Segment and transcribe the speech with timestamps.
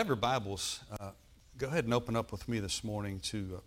[0.00, 1.10] have your Bibles, uh,
[1.58, 3.60] go ahead and open up with me this morning to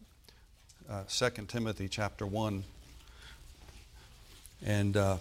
[0.90, 2.64] uh, uh, 2 Timothy chapter 1.
[4.66, 5.18] And uh,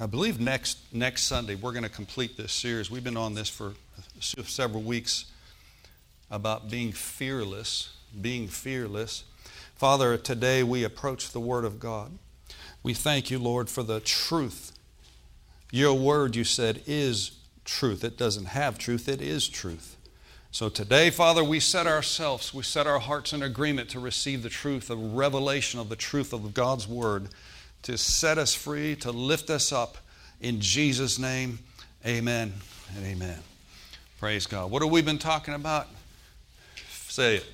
[0.00, 2.90] I believe next, next Sunday we're going to complete this series.
[2.90, 3.74] We've been on this for
[4.18, 5.26] several weeks
[6.28, 9.22] about being fearless, being fearless.
[9.76, 12.10] Father, today we approach the Word of God.
[12.82, 14.72] We thank you, Lord, for the truth.
[15.70, 17.30] Your Word, you said, is
[17.64, 18.04] truth.
[18.04, 19.96] It doesn't have truth, it is truth.
[20.50, 24.48] So today, Father, we set ourselves, we set our hearts in agreement to receive the
[24.48, 27.28] truth, the revelation of the truth of God's Word,
[27.82, 29.96] to set us free, to lift us up.
[30.40, 31.58] In Jesus' name,
[32.06, 32.52] amen
[32.96, 33.40] and amen.
[34.20, 34.70] Praise God.
[34.70, 35.88] What have we been talking about?
[37.08, 37.46] Say it.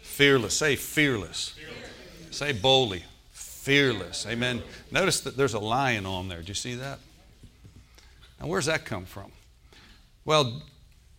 [0.00, 0.54] Fearless.
[0.54, 1.50] Say fearless.
[1.50, 1.90] fearless.
[2.30, 3.04] Say boldly.
[3.32, 4.26] Fearless.
[4.26, 4.62] Amen.
[4.90, 6.40] Notice that there's a lion on there.
[6.40, 6.98] Do you see that?
[8.40, 9.30] Now, where's that come from?
[10.24, 10.62] Well,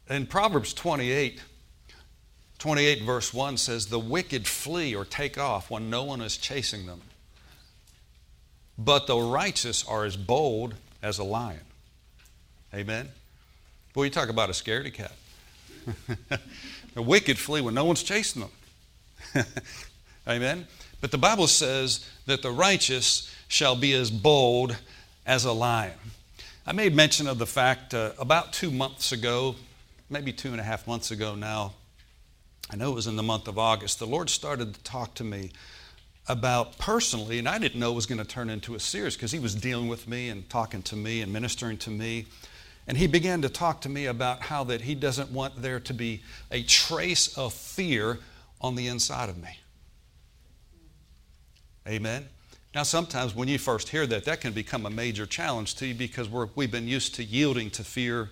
[0.09, 1.41] in Proverbs 28,
[2.59, 6.85] 28 verse 1 says, The wicked flee or take off when no one is chasing
[6.85, 7.01] them.
[8.77, 11.61] But the righteous are as bold as a lion.
[12.73, 13.09] Amen?
[13.93, 15.11] Boy, you talk about a scaredy cat.
[16.93, 19.45] the wicked flee when no one's chasing them.
[20.27, 20.67] Amen?
[21.01, 24.77] But the Bible says that the righteous shall be as bold
[25.25, 25.97] as a lion.
[26.71, 29.57] I made mention of the fact uh, about two months ago,
[30.09, 31.73] maybe two and a half months ago now,
[32.69, 35.25] I know it was in the month of August, the Lord started to talk to
[35.25, 35.51] me
[36.29, 39.33] about personally, and I didn't know it was going to turn into a series because
[39.33, 42.27] He was dealing with me and talking to me and ministering to me.
[42.87, 45.93] And He began to talk to me about how that He doesn't want there to
[45.93, 48.17] be a trace of fear
[48.61, 49.59] on the inside of me.
[51.85, 52.29] Amen.
[52.73, 55.93] Now, sometimes when you first hear that, that can become a major challenge to you
[55.93, 58.29] because we have been used to yielding to fear,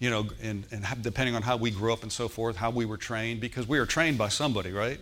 [0.00, 2.84] you know, and, and depending on how we grew up and so forth, how we
[2.84, 4.98] were trained, because we were trained by somebody, right?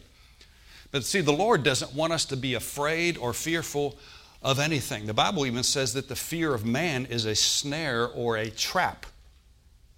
[0.92, 3.96] But see, the Lord doesn't want us to be afraid or fearful
[4.42, 5.06] of anything.
[5.06, 9.06] The Bible even says that the fear of man is a snare or a trap.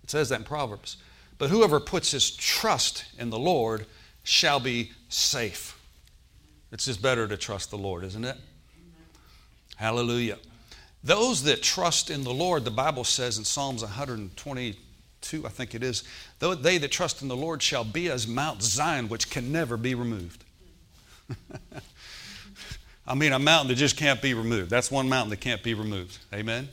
[0.04, 0.98] It says that in Proverbs.
[1.36, 3.86] But whoever puts his trust in the Lord
[4.22, 5.76] shall be safe.
[6.70, 8.36] It's just better to trust the Lord, isn't it?
[9.82, 10.38] Hallelujah.
[11.02, 15.82] Those that trust in the Lord, the Bible says in Psalms 122, I think it
[15.82, 16.04] is,
[16.38, 19.76] though they that trust in the Lord shall be as Mount Zion, which can never
[19.76, 20.44] be removed.
[23.08, 24.70] I mean, a mountain that just can't be removed.
[24.70, 26.16] That's one mountain that can't be removed.
[26.32, 26.68] Amen?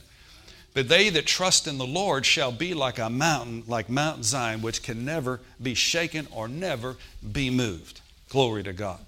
[0.72, 4.62] But they that trust in the Lord shall be like a mountain, like Mount Zion,
[4.62, 6.94] which can never be shaken or never
[7.32, 8.02] be moved.
[8.28, 9.00] Glory to God.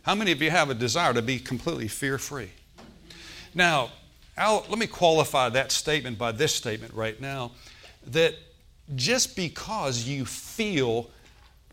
[0.00, 2.48] How many of you have a desire to be completely fear free?
[3.54, 3.90] Now,
[4.36, 7.52] I'll, let me qualify that statement by this statement right now
[8.06, 8.34] that
[8.94, 11.10] just because you feel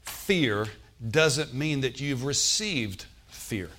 [0.03, 0.67] fear
[1.09, 3.69] doesn't mean that you've received fear.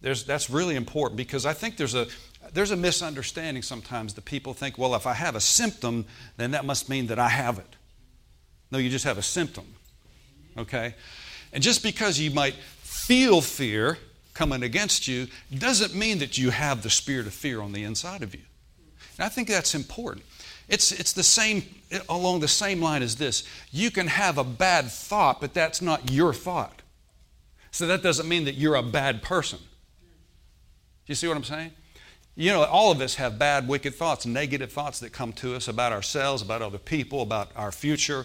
[0.00, 2.06] There's, that's really important because I think there's a,
[2.52, 6.06] there's a misunderstanding sometimes that people think, well, if I have a symptom,
[6.38, 7.76] then that must mean that I have it.
[8.70, 9.66] No, you just have a symptom.
[10.56, 10.94] Okay?
[11.52, 13.98] And just because you might feel fear
[14.40, 18.22] coming against you doesn't mean that you have the spirit of fear on the inside
[18.22, 18.40] of you.
[19.18, 20.24] And I think that's important.
[20.66, 21.62] It's, it's the same,
[22.08, 23.44] along the same line as this.
[23.70, 26.80] You can have a bad thought, but that's not your thought.
[27.70, 29.58] So that doesn't mean that you're a bad person.
[31.06, 31.72] You see what I'm saying?
[32.34, 35.68] You know, all of us have bad, wicked thoughts, negative thoughts that come to us
[35.68, 38.24] about ourselves, about other people, about our future.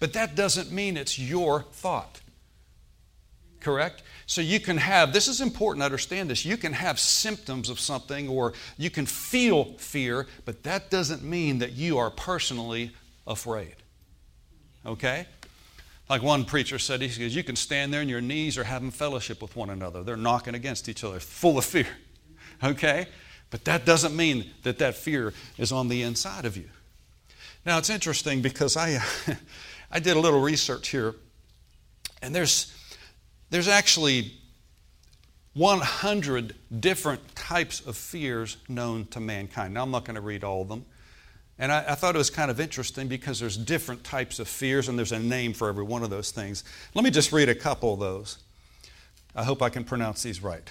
[0.00, 2.20] But that doesn't mean it's your thought.
[3.66, 4.04] Correct?
[4.26, 7.80] So you can have, this is important to understand this, you can have symptoms of
[7.80, 12.92] something or you can feel fear, but that doesn't mean that you are personally
[13.26, 13.74] afraid.
[14.86, 15.26] Okay?
[16.08, 18.92] Like one preacher said, he says, You can stand there and your knees are having
[18.92, 20.04] fellowship with one another.
[20.04, 21.88] They're knocking against each other, full of fear.
[22.62, 23.06] Okay?
[23.50, 26.70] But that doesn't mean that that fear is on the inside of you.
[27.64, 28.98] Now, it's interesting because I,
[29.90, 31.16] I did a little research here,
[32.22, 32.75] and there's
[33.50, 34.32] there's actually
[35.54, 39.74] 100 different types of fears known to mankind.
[39.74, 40.84] Now, I'm not going to read all of them.
[41.58, 44.88] And I, I, thought it was kind of interesting because there's different types of fears
[44.88, 46.64] and there's a name for every one of those things.
[46.94, 48.36] Let me just read a couple of those.
[49.34, 50.68] I hope I can pronounce these right.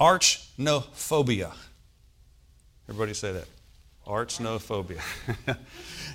[0.00, 1.52] Arachnophobia.
[2.88, 3.46] Everybody say that.
[4.06, 5.00] Arachnophobia.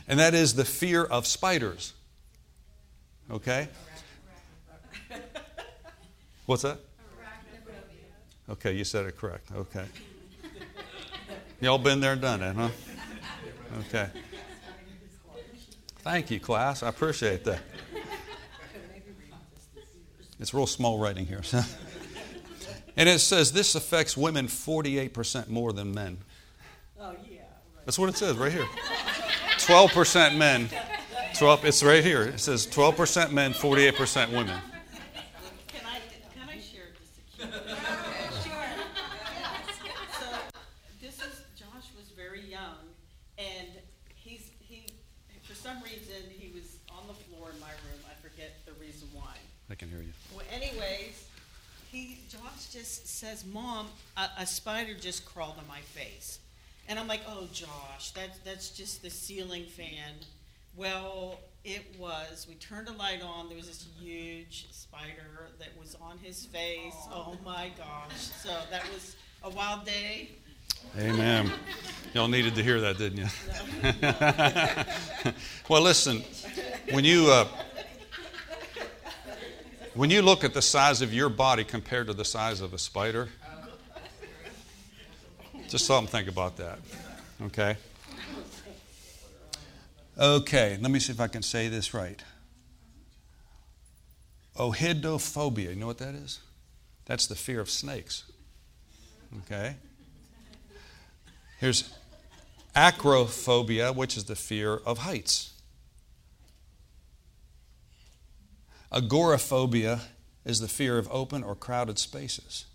[0.08, 1.94] and that is the fear of spiders.
[3.32, 3.70] Okay?
[6.46, 6.80] What's that?
[8.50, 9.50] Okay, you said it correct.
[9.56, 9.86] Okay.
[11.62, 12.70] Y'all been there and done it, huh?
[13.88, 14.10] Okay.
[16.00, 16.84] Thank you, class.
[16.84, 17.60] I appreciate that.
[20.40, 21.42] It's real small writing here.
[22.98, 26.18] and it says this affects women 48% more than men.
[27.00, 27.42] Oh, yeah.
[27.86, 28.68] That's what it says right here.
[29.60, 30.70] 12% men.
[31.36, 32.24] 12, it's right here.
[32.24, 34.60] It says 12% men, 48% women.
[35.68, 36.00] Can I,
[36.34, 37.54] can I share just a cute?
[38.44, 38.66] Sure.
[40.20, 40.26] So,
[41.02, 42.76] this is, Josh was very young,
[43.38, 43.68] and
[44.16, 44.86] he's, he,
[45.42, 48.00] for some reason, he was on the floor in my room.
[48.06, 49.36] I forget the reason why.
[49.70, 50.14] I can hear you.
[50.36, 51.28] Well, anyways,
[51.92, 53.88] he, Josh just says, Mom,
[54.18, 56.40] a, a spider just crawled on my face.
[56.90, 60.12] And I'm like, oh, Josh, that's, that's just the ceiling fan.
[60.76, 62.46] Well, it was.
[62.50, 63.48] We turned a light on.
[63.48, 66.96] There was this huge spider that was on his face.
[67.14, 68.18] Oh my gosh.
[68.18, 69.16] So that was
[69.46, 70.32] a wild day.
[71.00, 71.50] Amen.
[72.14, 73.28] Y'all needed to hear that, didn't you?
[75.70, 76.26] well, listen,
[76.92, 77.48] when you uh,
[79.96, 82.78] when you look at the size of your body compared to the size of a
[82.78, 83.30] spider,
[85.70, 86.80] just something think about that.
[87.44, 87.78] Okay.
[90.18, 92.24] Okay, let me see if I can say this right.
[94.56, 96.40] Ohidophobia, you know what that is?
[97.06, 98.24] That's the fear of snakes.
[99.40, 99.76] Okay?
[101.60, 101.92] Here's
[102.76, 105.53] acrophobia, which is the fear of heights.
[108.94, 110.02] Agoraphobia
[110.46, 112.66] is the fear of open or crowded spaces.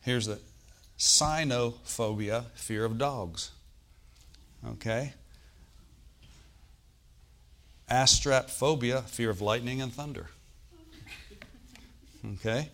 [0.00, 0.38] Here's the
[0.96, 3.50] cynophobia, fear of dogs.
[4.66, 5.14] Okay?
[7.90, 10.28] Astrapophobia, fear of lightning and thunder.
[12.34, 12.68] Okay?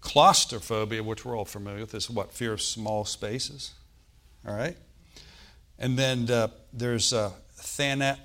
[0.00, 2.32] Claustrophobia, which we're all familiar with, is what?
[2.32, 3.72] Fear of small spaces.
[4.46, 4.76] All right?
[5.78, 8.18] And then uh, there's uh, thana,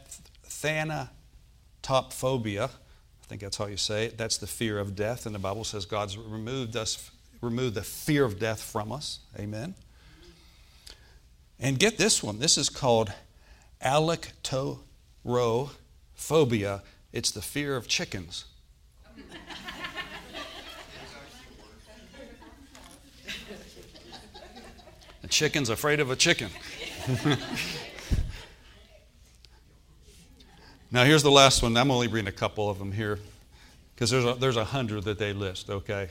[1.84, 2.70] thanatophobia.
[2.70, 4.18] I think that's how you say it.
[4.18, 5.26] That's the fear of death.
[5.26, 7.12] And the Bible says God's removed us,
[7.42, 9.20] removed the fear of death from us.
[9.38, 9.76] Amen.
[11.60, 12.40] And get this one.
[12.40, 13.12] This is called
[13.84, 16.82] alectorophobia.
[17.12, 18.46] It's the fear of chickens.
[25.24, 26.50] a chicken's afraid of a chicken.
[30.92, 31.76] now, here's the last one.
[31.78, 33.20] I'm only reading a couple of them here
[33.94, 36.10] because there's a, there's a hundred that they list, okay?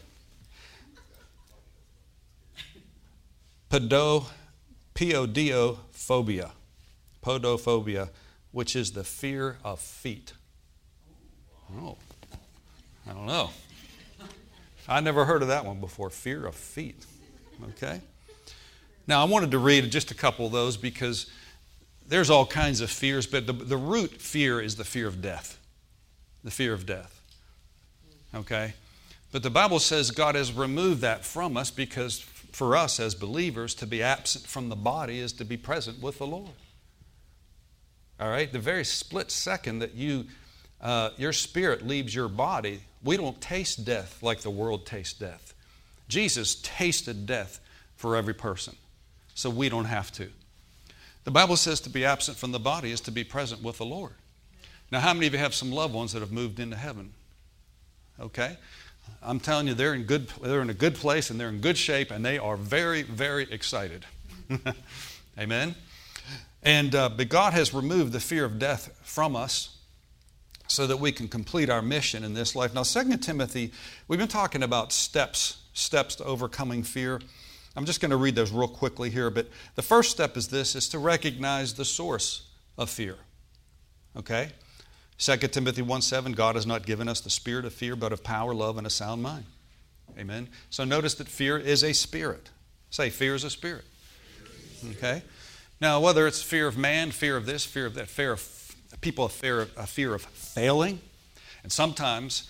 [3.70, 4.26] Pedo
[4.94, 6.50] Podophobia.
[7.22, 8.08] Podophobia,
[8.52, 10.32] which is the fear of feet.
[11.80, 11.96] Oh,
[13.08, 13.50] I don't know.
[14.88, 16.08] I never heard of that one before.
[16.08, 17.04] Fear of feet.
[17.70, 18.00] Okay?
[19.06, 21.30] Now, I wanted to read just a couple of those because
[22.08, 25.58] there's all kinds of fears, but the, the root fear is the fear of death.
[26.42, 27.20] The fear of death.
[28.34, 28.72] Okay?
[29.30, 32.20] But the Bible says God has removed that from us because
[32.52, 36.18] for us as believers to be absent from the body is to be present with
[36.18, 36.50] the Lord.
[38.18, 38.50] All right?
[38.50, 40.24] The very split second that you,
[40.80, 45.52] uh, your spirit leaves your body, we don't taste death like the world tastes death.
[46.08, 47.60] Jesus tasted death
[47.96, 48.74] for every person,
[49.34, 50.30] so we don't have to.
[51.28, 53.84] The Bible says to be absent from the body is to be present with the
[53.84, 54.14] Lord.
[54.90, 57.12] Now, how many of you have some loved ones that have moved into heaven?
[58.18, 58.56] Okay?
[59.22, 61.76] I'm telling you, they're in, good, they're in a good place and they're in good
[61.76, 64.06] shape and they are very, very excited.
[65.38, 65.74] Amen?
[66.62, 69.76] And uh, but God has removed the fear of death from us
[70.66, 72.72] so that we can complete our mission in this life.
[72.72, 73.72] Now, 2 Timothy,
[74.08, 77.20] we've been talking about steps, steps to overcoming fear.
[77.78, 80.74] I'm just going to read those real quickly here, but the first step is this
[80.74, 83.14] is to recognize the source of fear.
[84.16, 84.48] Okay?
[85.18, 88.24] 2 Timothy 1 7, God has not given us the spirit of fear, but of
[88.24, 89.44] power, love, and a sound mind.
[90.18, 90.48] Amen.
[90.70, 92.50] So notice that fear is a spirit.
[92.90, 93.84] Say, fear is a spirit.
[94.96, 95.22] Okay?
[95.80, 99.26] Now, whether it's fear of man, fear of this, fear of that, fear of people,
[99.26, 100.98] a fear of, a fear of failing,
[101.62, 102.48] and sometimes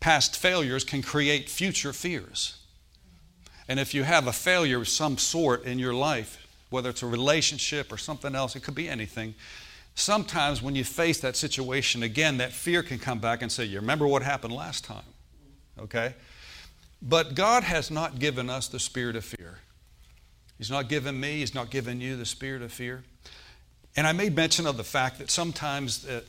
[0.00, 2.59] past failures can create future fears.
[3.70, 7.06] And if you have a failure of some sort in your life, whether it's a
[7.06, 9.36] relationship or something else, it could be anything,
[9.94, 13.78] sometimes when you face that situation again, that fear can come back and say, You
[13.78, 15.04] remember what happened last time?
[15.78, 16.16] Okay?
[17.00, 19.58] But God has not given us the spirit of fear.
[20.58, 23.04] He's not given me, He's not given you the spirit of fear.
[23.94, 26.22] And I made mention of the fact that sometimes uh,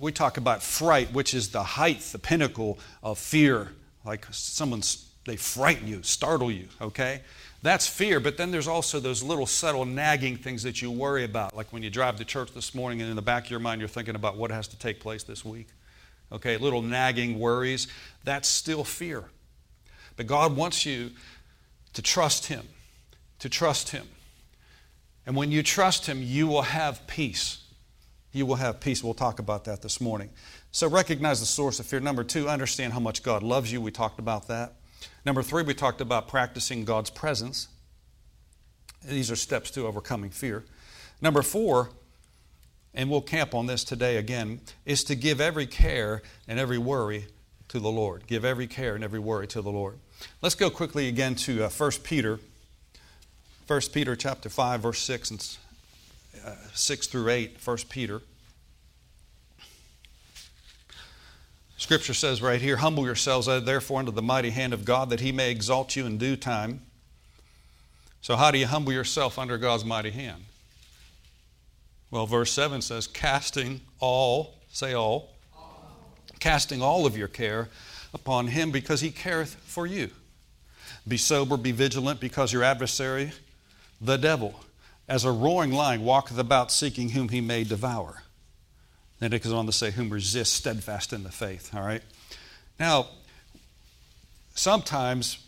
[0.00, 3.68] we talk about fright, which is the height, the pinnacle of fear,
[4.04, 7.20] like someone's they frighten you, startle you, okay?
[7.62, 11.54] That's fear, but then there's also those little subtle nagging things that you worry about,
[11.54, 13.80] like when you drive to church this morning and in the back of your mind
[13.80, 15.68] you're thinking about what has to take place this week.
[16.32, 17.86] Okay, little nagging worries,
[18.24, 19.24] that's still fear.
[20.16, 21.10] But God wants you
[21.92, 22.66] to trust Him,
[23.40, 24.06] to trust Him.
[25.26, 27.62] And when you trust Him, you will have peace.
[28.32, 29.02] You will have peace.
[29.02, 30.30] We'll talk about that this morning.
[30.72, 32.00] So recognize the source of fear.
[32.00, 33.80] Number two, understand how much God loves you.
[33.80, 34.74] We talked about that.
[35.24, 37.68] Number three, we talked about practicing God's presence.
[39.06, 40.64] These are steps to overcoming fear.
[41.20, 41.90] Number four,
[42.94, 47.26] and we'll camp on this today again, is to give every care and every worry
[47.68, 48.26] to the Lord.
[48.26, 49.98] Give every care and every worry to the Lord.
[50.42, 52.40] Let's go quickly again to uh, 1 Peter.
[53.66, 55.56] 1 Peter chapter 5, verse 6 and
[56.44, 58.22] uh, 6 through 8, 1 Peter.
[61.80, 65.20] Scripture says right here, Humble yourselves uh, therefore under the mighty hand of God, that
[65.20, 66.82] he may exalt you in due time.
[68.20, 70.44] So, how do you humble yourself under God's mighty hand?
[72.10, 75.96] Well, verse 7 says, Casting all, say all, all.
[76.38, 77.70] casting all of your care
[78.12, 80.10] upon him because he careth for you.
[81.08, 83.32] Be sober, be vigilant, because your adversary,
[84.02, 84.54] the devil,
[85.08, 88.22] as a roaring lion, walketh about seeking whom he may devour.
[89.20, 91.74] Then it goes on to say, whom resist steadfast in the faith.
[91.74, 92.02] All right?
[92.78, 93.08] Now,
[94.54, 95.38] sometimes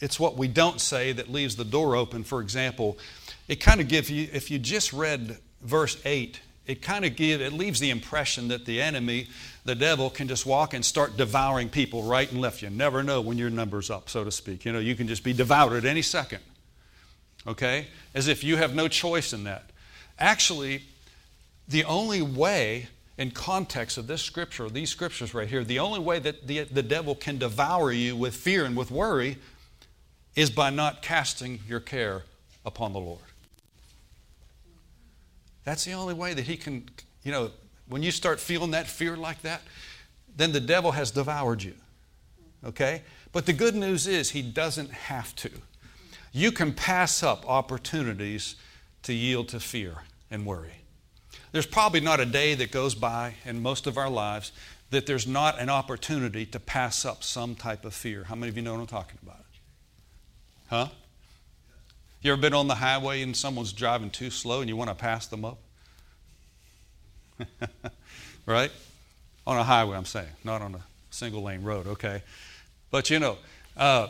[0.00, 2.24] it's what we don't say that leaves the door open.
[2.24, 2.98] For example,
[3.48, 7.42] it kind of gives you, if you just read verse 8, it kind of gives,
[7.42, 9.28] it leaves the impression that the enemy,
[9.64, 12.62] the devil, can just walk and start devouring people right and left.
[12.62, 14.64] You never know when your number's up, so to speak.
[14.64, 16.40] You know, you can just be devoured any second.
[17.46, 17.86] Okay?
[18.14, 19.70] As if you have no choice in that.
[20.18, 20.82] Actually,
[21.68, 26.18] the only way in context of this scripture, these scriptures right here, the only way
[26.18, 29.38] that the, the devil can devour you with fear and with worry
[30.34, 32.24] is by not casting your care
[32.64, 33.20] upon the Lord.
[35.64, 36.88] That's the only way that he can,
[37.24, 37.50] you know,
[37.88, 39.62] when you start feeling that fear like that,
[40.36, 41.74] then the devil has devoured you.
[42.64, 43.02] Okay?
[43.32, 45.50] But the good news is he doesn't have to.
[46.32, 48.56] You can pass up opportunities
[49.04, 50.82] to yield to fear and worry.
[51.52, 54.52] There's probably not a day that goes by in most of our lives
[54.90, 58.24] that there's not an opportunity to pass up some type of fear.
[58.24, 59.44] How many of you know what I'm talking about?
[60.68, 60.88] Huh?
[62.22, 64.94] You ever been on the highway and someone's driving too slow and you want to
[64.94, 65.58] pass them up?
[68.46, 68.70] right?
[69.46, 72.22] On a highway, I'm saying, not on a single lane road, okay?
[72.90, 73.38] But you know,
[73.76, 74.08] uh,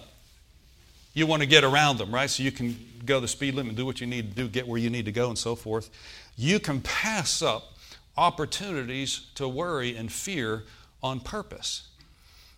[1.14, 2.28] you want to get around them, right?
[2.28, 4.78] So you can go the speed limit, do what you need to do, get where
[4.78, 5.90] you need to go, and so forth
[6.36, 7.72] you can pass up
[8.16, 10.64] opportunities to worry and fear
[11.02, 11.88] on purpose.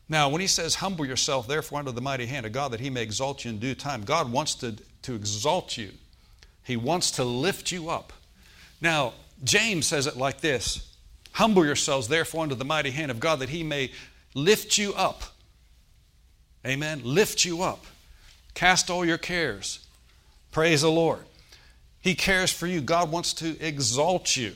[0.08, 2.90] Now, when he says, Humble yourself, therefore, under the mighty hand of God, that he
[2.90, 5.90] may exalt you in due time, God wants to, to exalt you.
[6.64, 8.12] He wants to lift you up.
[8.80, 10.94] Now, James says it like this
[11.32, 13.92] Humble yourselves, therefore, under the mighty hand of God, that he may
[14.35, 15.23] lift you up.
[16.66, 17.02] Amen.
[17.04, 17.85] Lift you up.
[18.54, 19.87] Cast all your cares.
[20.50, 21.20] Praise the Lord.
[22.00, 22.81] He cares for you.
[22.81, 24.55] God wants to exalt you.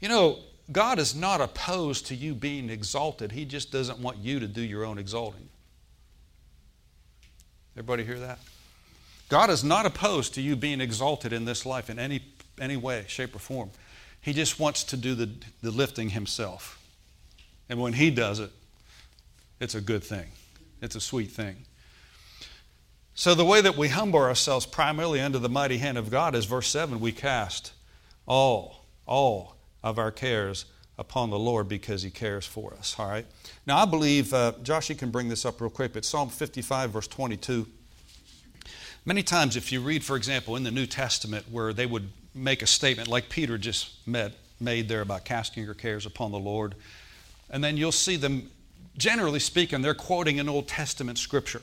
[0.00, 0.38] You know,
[0.70, 4.62] God is not opposed to you being exalted, He just doesn't want you to do
[4.62, 5.48] your own exalting.
[7.74, 8.38] Everybody hear that?
[9.28, 12.22] God is not opposed to you being exalted in this life in any,
[12.60, 13.70] any way, shape, or form.
[14.20, 15.30] He just wants to do the,
[15.62, 16.78] the lifting Himself.
[17.68, 18.50] And when He does it,
[19.58, 20.26] it's a good thing,
[20.80, 21.64] it's a sweet thing.
[23.14, 26.46] So, the way that we humble ourselves primarily under the mighty hand of God is
[26.46, 27.72] verse 7 we cast
[28.26, 30.64] all, all of our cares
[30.98, 32.96] upon the Lord because He cares for us.
[32.98, 33.26] All right?
[33.66, 36.90] Now, I believe, uh, Josh, you can bring this up real quick, but Psalm 55,
[36.90, 37.66] verse 22.
[39.04, 42.62] Many times, if you read, for example, in the New Testament, where they would make
[42.62, 46.76] a statement like Peter just met, made there about casting your cares upon the Lord,
[47.50, 48.50] and then you'll see them,
[48.96, 51.62] generally speaking, they're quoting an Old Testament scripture.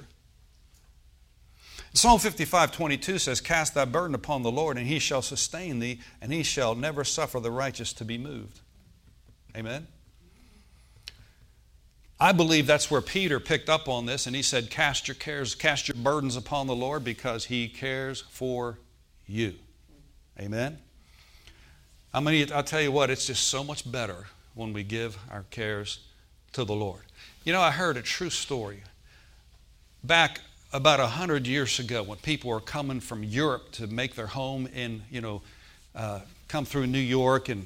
[1.93, 6.00] Psalm 55 22 says, Cast thy burden upon the Lord, and he shall sustain thee,
[6.22, 8.60] and he shall never suffer the righteous to be moved.
[9.55, 9.88] Amen?
[12.19, 15.55] I believe that's where Peter picked up on this, and he said, Cast your cares,
[15.55, 18.77] cast your burdens upon the Lord because he cares for
[19.25, 19.55] you.
[20.39, 20.77] Amen?
[22.13, 25.46] I mean, I'll tell you what, it's just so much better when we give our
[25.50, 26.00] cares
[26.53, 27.03] to the Lord.
[27.46, 28.81] You know, I heard a true story.
[30.03, 34.27] Back about a hundred years ago when people were coming from Europe to make their
[34.27, 35.41] home in, you know,
[35.95, 37.65] uh, come through New York and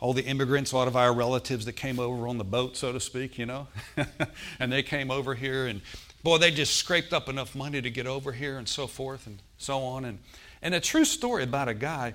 [0.00, 2.92] all the immigrants, a lot of our relatives that came over on the boat, so
[2.92, 3.66] to speak, you know,
[4.60, 5.80] and they came over here and
[6.22, 9.40] boy, they just scraped up enough money to get over here and so forth and
[9.58, 10.04] so on.
[10.04, 10.18] And,
[10.62, 12.14] and a true story about a guy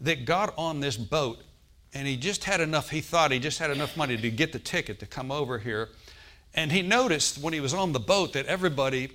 [0.00, 1.42] that got on this boat
[1.92, 4.58] and he just had enough, he thought he just had enough money to get the
[4.58, 5.88] ticket to come over here.
[6.54, 9.10] And he noticed when he was on the boat that everybody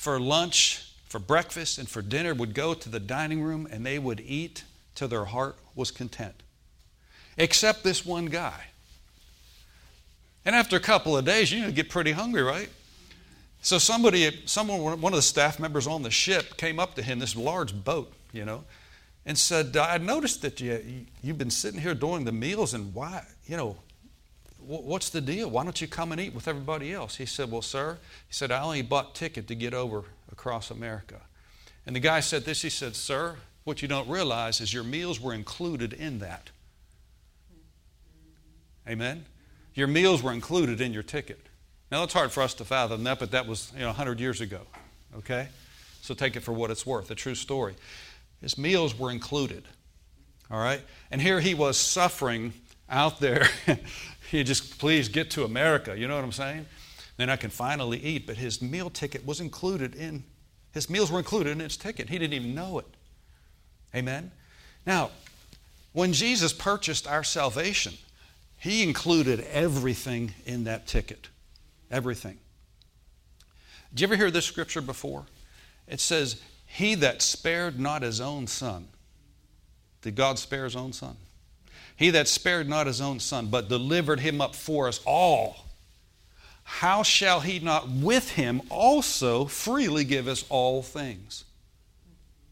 [0.00, 3.98] for lunch, for breakfast, and for dinner would go to the dining room and they
[3.98, 4.64] would eat
[4.94, 6.42] till their heart was content.
[7.36, 8.68] Except this one guy.
[10.46, 12.70] And after a couple of days, you get pretty hungry, right?
[13.60, 17.18] So somebody, someone, one of the staff members on the ship came up to him,
[17.18, 18.64] this large boat, you know,
[19.26, 23.26] and said, I noticed that you, you've been sitting here during the meals, and why,
[23.46, 23.76] you know,
[24.66, 25.50] what's the deal?
[25.50, 27.16] Why don't you come and eat with everybody else?
[27.16, 27.98] He said, Well, sir,
[28.28, 31.20] he said, I only bought ticket to get over across America.
[31.86, 35.20] And the guy said this, he said, Sir, what you don't realize is your meals
[35.20, 36.50] were included in that.
[38.88, 39.24] Amen?
[39.74, 41.40] Your meals were included in your ticket.
[41.90, 44.40] Now, it's hard for us to fathom that, but that was you know, 100 years
[44.40, 44.60] ago.
[45.18, 45.48] Okay?
[46.02, 47.74] So take it for what it's worth, a true story.
[48.40, 49.64] His meals were included.
[50.50, 50.80] All right?
[51.10, 52.52] And here he was suffering
[52.88, 53.48] out there.
[54.30, 55.98] he just, please get to America.
[55.98, 56.66] You know what I'm saying?
[57.16, 58.26] Then I can finally eat.
[58.26, 60.22] But his meal ticket was included in,
[60.72, 62.08] his meals were included in his ticket.
[62.08, 62.86] He didn't even know it.
[63.94, 64.30] Amen?
[64.86, 65.10] Now,
[65.92, 67.94] when Jesus purchased our salvation,
[68.56, 71.28] he included everything in that ticket.
[71.90, 72.38] Everything.
[73.92, 75.26] Did you ever hear this scripture before?
[75.88, 78.86] It says, He that spared not his own son.
[80.02, 81.16] Did God spare his own son?
[82.00, 85.66] He that spared not his own son, but delivered him up for us all,
[86.64, 91.44] how shall he not with him also freely give us all things?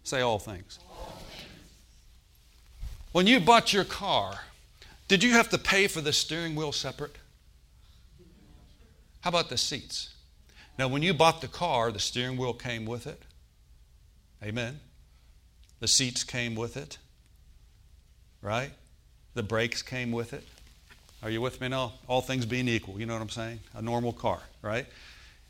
[0.04, 0.78] Say all things.
[3.12, 4.40] When you bought your car,
[5.08, 7.16] did you have to pay for the steering wheel separate?
[9.22, 10.10] How about the seats?
[10.78, 13.22] Now, when you bought the car, the steering wheel came with it.
[14.44, 14.80] Amen.
[15.80, 16.98] The seats came with it.
[18.42, 18.72] Right?
[19.38, 20.42] The brakes came with it.
[21.22, 21.92] Are you with me now?
[22.08, 23.60] All things being equal, you know what I'm saying?
[23.72, 24.84] A normal car, right?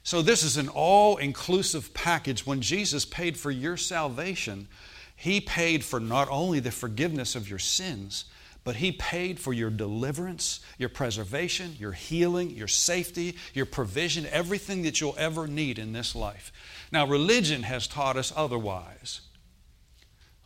[0.03, 2.45] So, this is an all inclusive package.
[2.45, 4.69] When Jesus paid for your salvation,
[5.17, 8.27] He paid for not only the forgiveness of your sins,
[8.63, 14.83] but He paid for your deliverance, your preservation, your healing, your safety, your provision, everything
[14.83, 16.53] that you'll ever need in this life.
[16.93, 19.23] Now, religion has taught us otherwise.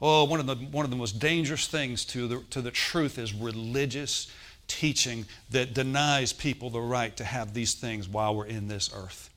[0.04, 3.18] Oh, one of the, one of the most dangerous things to the, to the truth
[3.18, 4.26] is religious
[4.66, 9.30] teaching that denies people the right to have these things while we're in this earth.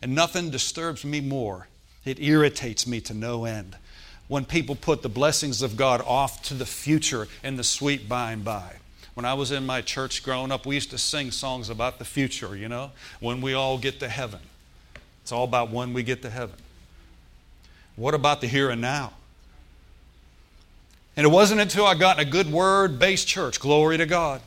[0.00, 1.68] And nothing disturbs me more,
[2.06, 3.76] it irritates me to no end
[4.28, 8.32] when people put the blessings of God off to the future and the sweet by
[8.32, 8.76] and by.
[9.14, 12.04] When I was in my church growing up, we used to sing songs about the
[12.04, 14.40] future, you know, when we all get to heaven.
[15.22, 16.56] It's all about when we get to heaven.
[17.96, 19.12] What about the here and now?
[21.18, 24.40] And it wasn't until I got in a good word based church, glory to God.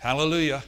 [0.00, 0.62] Hallelujah.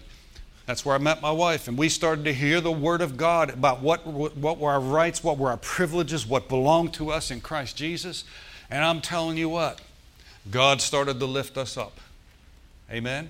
[0.65, 3.51] That's where I met my wife, and we started to hear the Word of God
[3.51, 7.43] about what, what were our rights, what were our privileges, what belonged to us in
[7.43, 8.25] Christ Jesus.
[8.71, 9.79] And I'm telling you what,
[10.51, 12.01] God started to lift us up.
[12.91, 13.29] Amen?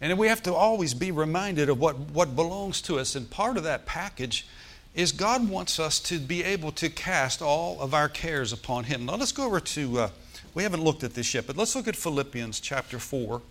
[0.00, 3.14] And we have to always be reminded of what, what belongs to us.
[3.14, 4.46] And part of that package
[4.94, 9.04] is God wants us to be able to cast all of our cares upon Him.
[9.04, 10.08] Now let's go over to, uh,
[10.54, 13.42] we haven't looked at this yet, but let's look at Philippians chapter 4.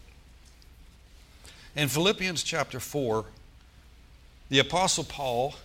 [1.76, 3.26] In Philippians chapter 4,
[4.50, 5.56] the Apostle Paul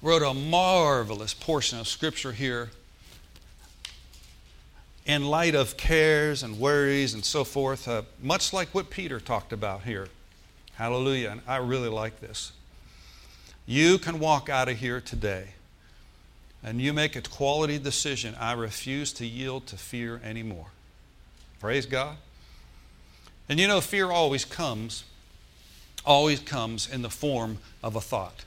[0.00, 2.70] wrote a marvelous portion of Scripture here
[5.06, 9.52] in light of cares and worries and so forth, uh, much like what Peter talked
[9.52, 10.08] about here.
[10.74, 11.30] Hallelujah.
[11.30, 12.52] And I really like this.
[13.66, 15.48] You can walk out of here today
[16.64, 18.34] and you make a quality decision.
[18.40, 20.68] I refuse to yield to fear anymore.
[21.60, 22.16] Praise God.
[23.48, 25.04] And you know, fear always comes,
[26.06, 28.44] always comes in the form of a thought.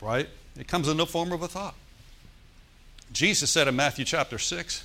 [0.00, 0.28] Right?
[0.58, 1.74] It comes in the form of a thought.
[3.12, 4.84] Jesus said in Matthew chapter 6,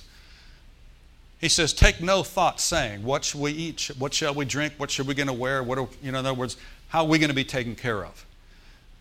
[1.40, 3.90] he says, Take no thought saying, What shall we eat?
[3.98, 4.74] What shall we drink?
[4.76, 5.62] What should we going to wear?
[5.62, 6.56] What are, you know, in other words,
[6.88, 8.26] how are we going to be taken care of?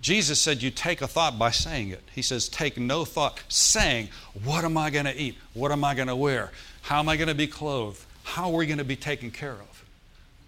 [0.02, 2.04] Jesus said, You take a thought by saying it.
[2.14, 4.10] He says, Take no thought saying,
[4.44, 5.38] What am I going to eat?
[5.54, 6.52] What am I going to wear?
[6.82, 8.06] How am I going to be clothed?
[8.24, 9.86] how are we going to be taken care of?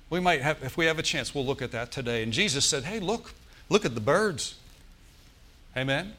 [0.09, 2.23] We might have, if we have a chance, we'll look at that today.
[2.23, 3.33] And Jesus said, Hey, look,
[3.69, 4.55] look at the birds.
[5.75, 6.13] Amen.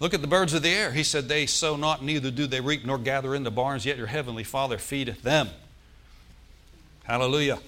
[0.00, 0.92] Look at the birds of the air.
[0.92, 4.06] He said, They sow not, neither do they reap, nor gather into barns, yet your
[4.06, 5.48] heavenly Father feedeth them.
[7.04, 7.58] Hallelujah.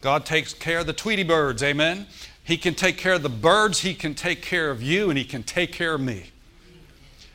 [0.00, 2.06] God takes care of the Tweety birds, amen?
[2.44, 5.24] He can take care of the birds, He can take care of you, and He
[5.24, 6.26] can take care of me.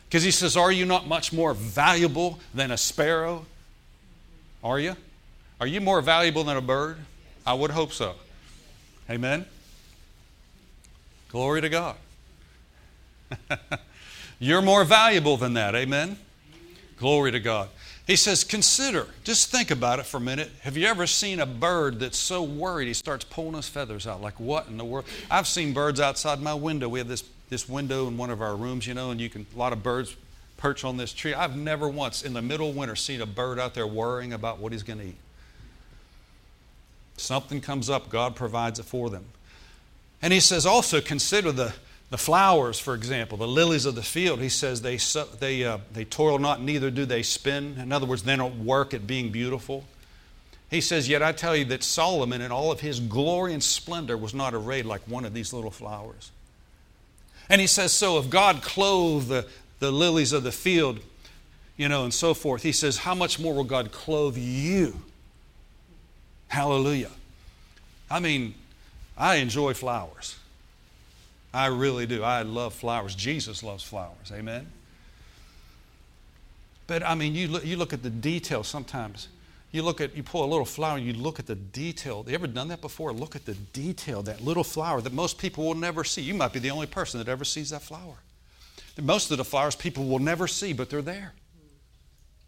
[0.07, 3.45] Because He says, Are you not much more valuable than a sparrow?
[4.63, 4.95] Are you?
[5.59, 6.97] Are you more valuable than a bird?
[7.45, 8.13] I would hope so.
[9.09, 9.45] Amen?
[11.29, 11.95] Glory to God.
[14.39, 15.75] You're more valuable than that.
[15.75, 16.17] Amen?
[16.97, 17.69] Glory to God.
[18.09, 20.49] He says, consider, just think about it for a minute.
[20.61, 24.19] Have you ever seen a bird that's so worried he starts pulling his feathers out?
[24.19, 25.05] Like, what in the world?
[25.29, 26.89] I've seen birds outside my window.
[26.89, 29.45] We have this, this window in one of our rooms, you know, and you can,
[29.53, 30.17] a lot of birds
[30.57, 31.35] perch on this tree.
[31.35, 34.57] I've never once in the middle of winter seen a bird out there worrying about
[34.57, 35.17] what he's going to eat.
[37.15, 39.25] Something comes up, God provides it for them.
[40.19, 41.73] And he says, also consider the,
[42.09, 44.39] the flowers, for example, the lilies of the field.
[44.39, 44.97] He says they,
[45.39, 47.77] they, uh, they toil not, neither do they spin.
[47.79, 49.85] In other words, they don't work at being beautiful.
[50.69, 54.17] He says, Yet I tell you that Solomon in all of his glory and splendor
[54.17, 56.31] was not arrayed like one of these little flowers.
[57.47, 60.99] And he says, So if God clothed the, the lilies of the field,
[61.77, 64.99] you know, and so forth, he says, How much more will God clothe you?
[66.47, 67.11] Hallelujah.
[68.09, 68.55] I mean,
[69.15, 70.38] I enjoy flowers.
[71.53, 72.23] I really do.
[72.23, 73.15] I love flowers.
[73.15, 74.31] Jesus loves flowers.
[74.31, 74.67] Amen.
[76.87, 79.27] But I mean, you look, you look at the detail sometimes.
[79.71, 82.25] You look at, you pull a little flower and you look at the detail.
[82.27, 83.13] You ever done that before?
[83.13, 86.23] Look at the detail, that little flower that most people will never see.
[86.23, 88.15] You might be the only person that ever sees that flower.
[88.99, 91.33] Most of the flowers people will never see, but they're there.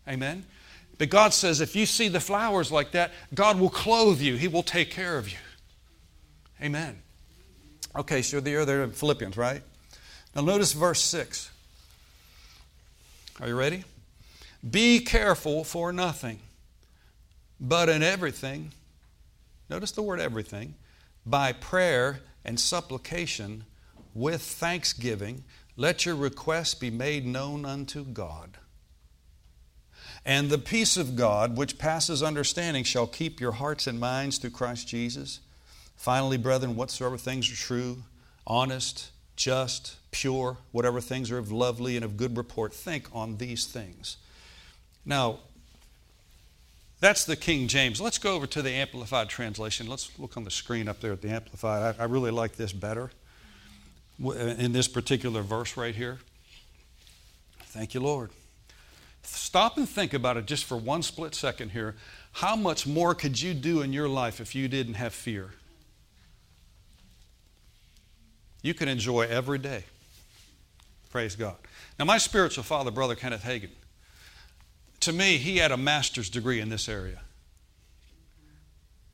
[0.08, 0.46] Amen.
[0.98, 4.48] But God says if you see the flowers like that, God will clothe you, He
[4.48, 5.38] will take care of you.
[6.62, 7.02] Amen.
[7.96, 9.62] Okay, so you're there in Philippians, right?
[10.36, 11.52] Now notice verse 6.
[13.42, 13.84] Are you ready?
[14.70, 16.40] Be careful for nothing,
[17.60, 18.72] but in everything,
[19.70, 20.76] notice the word everything,
[21.26, 23.66] by prayer and supplication
[24.14, 25.44] with thanksgiving,
[25.76, 28.58] let your requests be made known unto God.
[30.24, 34.52] And the peace of God, which passes understanding, shall keep your hearts and minds through
[34.52, 35.40] Christ Jesus.
[36.02, 38.02] Finally, brethren, whatsoever things are true,
[38.48, 43.68] honest, just, pure, whatever things are of lovely and of good report, think on these
[43.68, 44.18] things.
[45.06, 45.42] Now,
[47.02, 48.02] that's the King James.
[48.02, 49.86] Let's go over to the Amplified translation.
[49.86, 51.96] Let's look on the screen up there at the Amplified.
[52.00, 53.12] I, I really like this better
[54.26, 56.18] uh, in this particular verse right here.
[57.66, 58.32] Thank you, Lord.
[59.22, 61.96] Stop and think about it just for one split second here.
[62.32, 65.52] How much more could you do in your life if you didn't have fear?
[68.62, 69.84] You can enjoy every day.
[71.12, 71.56] Praise God.
[72.00, 73.70] Now, my spiritual father, Brother Kenneth Hagin,
[75.02, 77.22] to me, he had a master's degree in this area.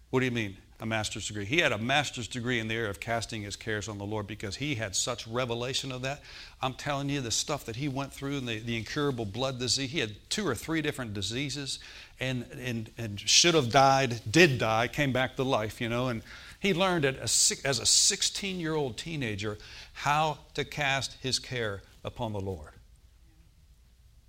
[0.10, 1.46] What do you mean, a master's degree?
[1.46, 4.28] He had a master's degree in the area of casting his cares on the Lord
[4.28, 6.22] because he had such revelation of that.
[6.62, 9.92] I'm telling you, the stuff that he went through and the, the incurable blood disease,
[9.92, 11.80] he had two or three different diseases
[12.20, 16.22] and, and, and should have died, did die, came back to life, you know, and
[16.60, 19.58] he learned as a 16 year old teenager
[19.94, 22.72] how to cast his care upon the Lord.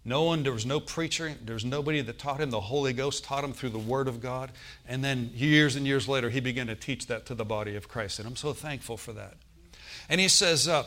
[0.05, 2.51] No one, there was no preacher, there was nobody that taught him.
[2.51, 4.53] The Holy Ghost taught him through the Word of God.
[4.87, 7.89] And then years and years later, he began to teach that to the body of
[7.89, 8.19] Christ.
[8.19, 9.35] And I'm so thankful for that.
[10.09, 10.85] And he says, uh,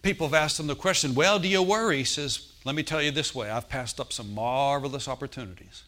[0.00, 1.98] people have asked him the question, Well, do you worry?
[1.98, 5.84] He says, Let me tell you this way I've passed up some marvelous opportunities.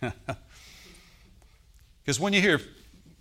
[2.08, 2.58] Because when you hear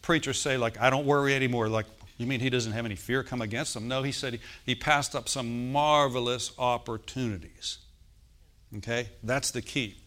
[0.02, 3.22] preachers say, like, I don't worry anymore, like, you mean he doesn't have any fear
[3.22, 3.90] come against him?
[3.90, 7.80] No, he said he, he passed up some marvelous opportunities.
[8.78, 9.10] Okay?
[9.22, 9.98] That's the key.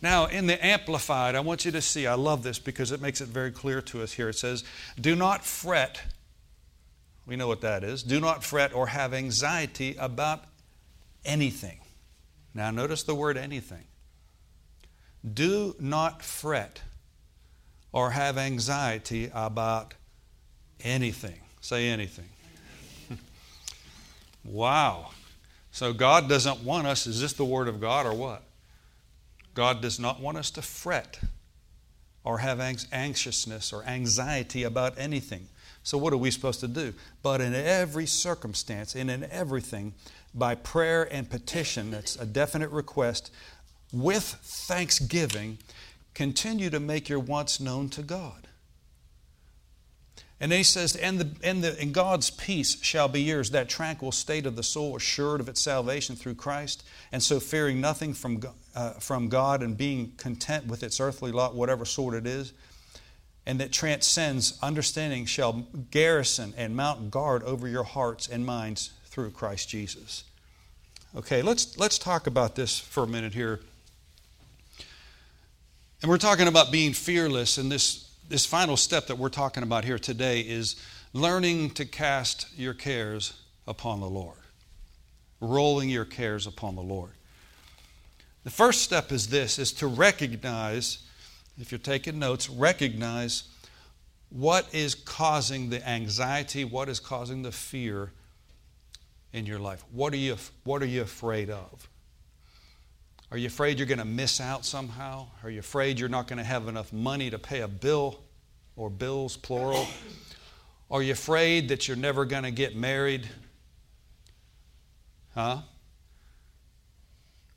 [0.00, 3.20] Now, in the Amplified, I want you to see, I love this because it makes
[3.20, 4.30] it very clear to us here.
[4.30, 4.64] It says,
[4.98, 6.00] Do not fret.
[7.26, 8.02] We know what that is.
[8.02, 10.44] Do not fret or have anxiety about
[11.26, 11.80] anything.
[12.54, 13.84] Now, notice the word anything.
[15.30, 16.80] Do not fret
[17.92, 19.94] or have anxiety about
[20.80, 21.40] anything.
[21.60, 22.28] Say anything.
[24.44, 25.10] wow.
[25.72, 28.42] So God doesn't want us, is this the Word of God or what?
[29.54, 31.18] God does not want us to fret
[32.24, 32.60] or have
[32.92, 35.48] anxiousness or anxiety about anything.
[35.82, 36.92] So, what are we supposed to do?
[37.22, 39.94] But in every circumstance and in everything,
[40.34, 43.32] by prayer and petition, that's a definite request,
[43.92, 45.58] with thanksgiving,
[46.18, 48.48] continue to make your wants known to God.
[50.40, 53.68] And then he says, and, the, and, the, and God's peace shall be yours, that
[53.68, 58.14] tranquil state of the soul, assured of its salvation through Christ, and so fearing nothing
[58.14, 58.40] from,
[58.74, 62.52] uh, from God and being content with its earthly lot, whatever sort it is.
[63.48, 69.30] and that transcends understanding shall garrison and mount guard over your hearts and minds through
[69.30, 70.24] Christ Jesus.
[71.16, 73.60] Okay, let's, let's talk about this for a minute here.
[76.00, 79.84] And we're talking about being fearless, and this, this final step that we're talking about
[79.84, 80.76] here today is
[81.12, 83.32] learning to cast your cares
[83.66, 84.38] upon the Lord,
[85.40, 87.10] rolling your cares upon the Lord.
[88.44, 90.98] The first step is this is to recognize
[91.60, 93.48] if you're taking notes, recognize
[94.30, 98.12] what is causing the anxiety, what is causing the fear
[99.32, 99.82] in your life.
[99.90, 101.88] What are you, what are you afraid of?
[103.30, 105.26] Are you afraid you're going to miss out somehow?
[105.42, 108.20] Are you afraid you're not going to have enough money to pay a bill
[108.74, 109.86] or bills, plural?
[110.90, 113.28] Are you afraid that you're never going to get married?
[115.34, 115.58] Huh?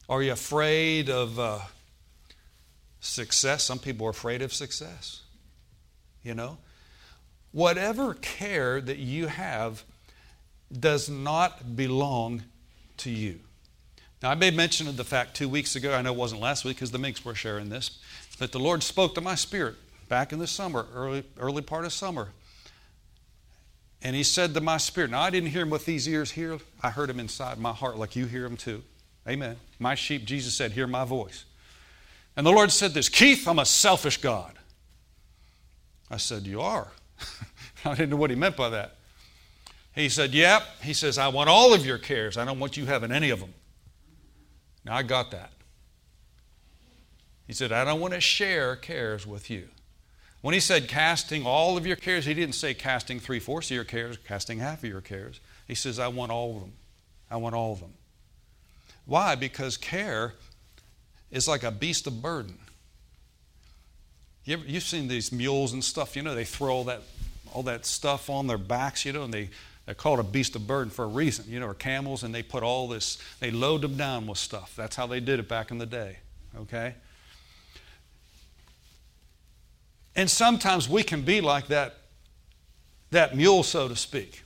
[0.10, 1.60] Are you afraid of uh,
[3.00, 3.64] success?
[3.64, 5.22] Some people are afraid of success.
[6.22, 6.58] You know?
[7.54, 9.86] Whatever care that you have
[10.78, 12.44] does not belong
[12.98, 13.40] to you.
[14.22, 16.64] Now, I made mention of the fact two weeks ago, I know it wasn't last
[16.64, 18.00] week because the Minks were sharing this,
[18.38, 19.76] that the Lord spoke to my spirit
[20.10, 22.30] back in the summer, early, early part of summer.
[24.04, 26.60] And He said to my spirit, now I didn't hear Him with these ears here,
[26.84, 28.84] I heard Him inside my heart like you hear Him too.
[29.28, 29.58] Amen.
[29.80, 31.46] My sheep, Jesus said, hear my voice.
[32.36, 34.54] And the Lord said this Keith, I'm a selfish God.
[36.10, 36.88] I said, You are.
[37.86, 38.96] I didn't know what He meant by that.
[39.94, 40.64] He said, Yep.
[40.84, 42.38] He says, I want all of your cares.
[42.38, 43.54] I don't want you having any of them.
[44.86, 45.52] Now, I got that.
[47.48, 49.68] He said, I don't want to share cares with you.
[50.42, 53.76] When he said casting all of your cares, he didn't say casting three fourths of
[53.76, 55.40] your cares, casting half of your cares.
[55.68, 56.74] He says, I want all of them.
[57.30, 57.94] I want all of them.
[59.06, 59.36] Why?
[59.36, 60.34] Because care
[61.30, 62.58] is like a beast of burden.
[64.44, 67.02] You you've seen these mules and stuff, you know, they throw all that,
[67.54, 69.50] all that stuff on their backs, you know, and they,
[69.86, 72.44] they're called a beast of burden for a reason, you know, or camels, and they
[72.44, 74.74] put all this, they load them down with stuff.
[74.76, 76.18] That's how they did it back in the day,
[76.56, 76.96] okay?
[80.16, 81.98] And sometimes we can be like that,
[83.12, 84.44] that mule, so to speak.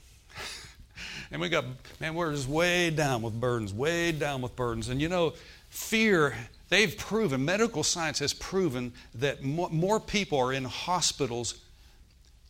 [1.31, 1.65] and we got,
[1.99, 4.89] man, we're just way down with burdens, way down with burdens.
[4.89, 5.33] And you know,
[5.69, 6.33] fear
[6.69, 11.61] They've proven, medical science has proven that more, more people are in hospitals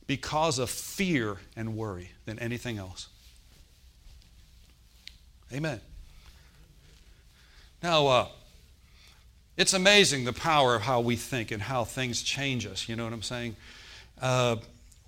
[0.07, 3.07] because of fear and worry than anything else.
[5.53, 5.79] Amen.
[7.81, 8.27] Now, uh,
[9.57, 12.89] it's amazing the power of how we think and how things change us.
[12.89, 13.55] You know what I'm saying?
[14.21, 14.57] Uh,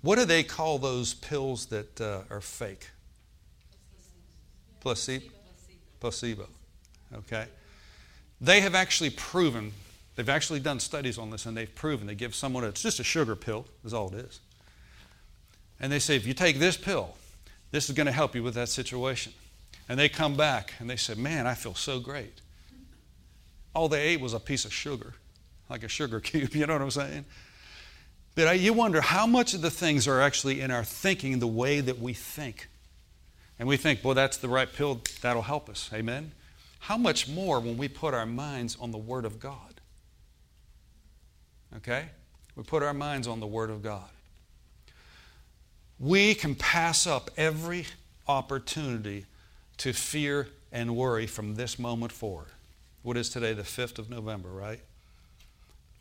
[0.00, 2.88] what do they call those pills that uh, are fake?
[4.80, 5.26] Placebo.
[6.00, 6.46] Placebo.
[7.14, 7.46] Okay.
[8.40, 9.72] They have actually proven,
[10.14, 13.04] they've actually done studies on this, and they've proven they give someone, it's just a
[13.04, 14.40] sugar pill, is all it is.
[15.80, 17.14] And they say, if you take this pill,
[17.70, 19.32] this is going to help you with that situation.
[19.88, 22.40] And they come back and they say, man, I feel so great.
[23.74, 25.14] All they ate was a piece of sugar,
[25.70, 27.24] like a sugar cube, you know what I'm saying?
[28.34, 31.80] But you wonder how much of the things are actually in our thinking, the way
[31.80, 32.68] that we think.
[33.58, 35.90] And we think, well, that's the right pill, that'll help us.
[35.92, 36.32] Amen?
[36.80, 39.80] How much more when we put our minds on the Word of God?
[41.78, 42.06] Okay?
[42.54, 44.08] We put our minds on the Word of God.
[46.00, 47.86] We can pass up every
[48.28, 49.26] opportunity
[49.78, 52.48] to fear and worry from this moment forward.
[53.02, 54.80] What is today, the 5th of November, right?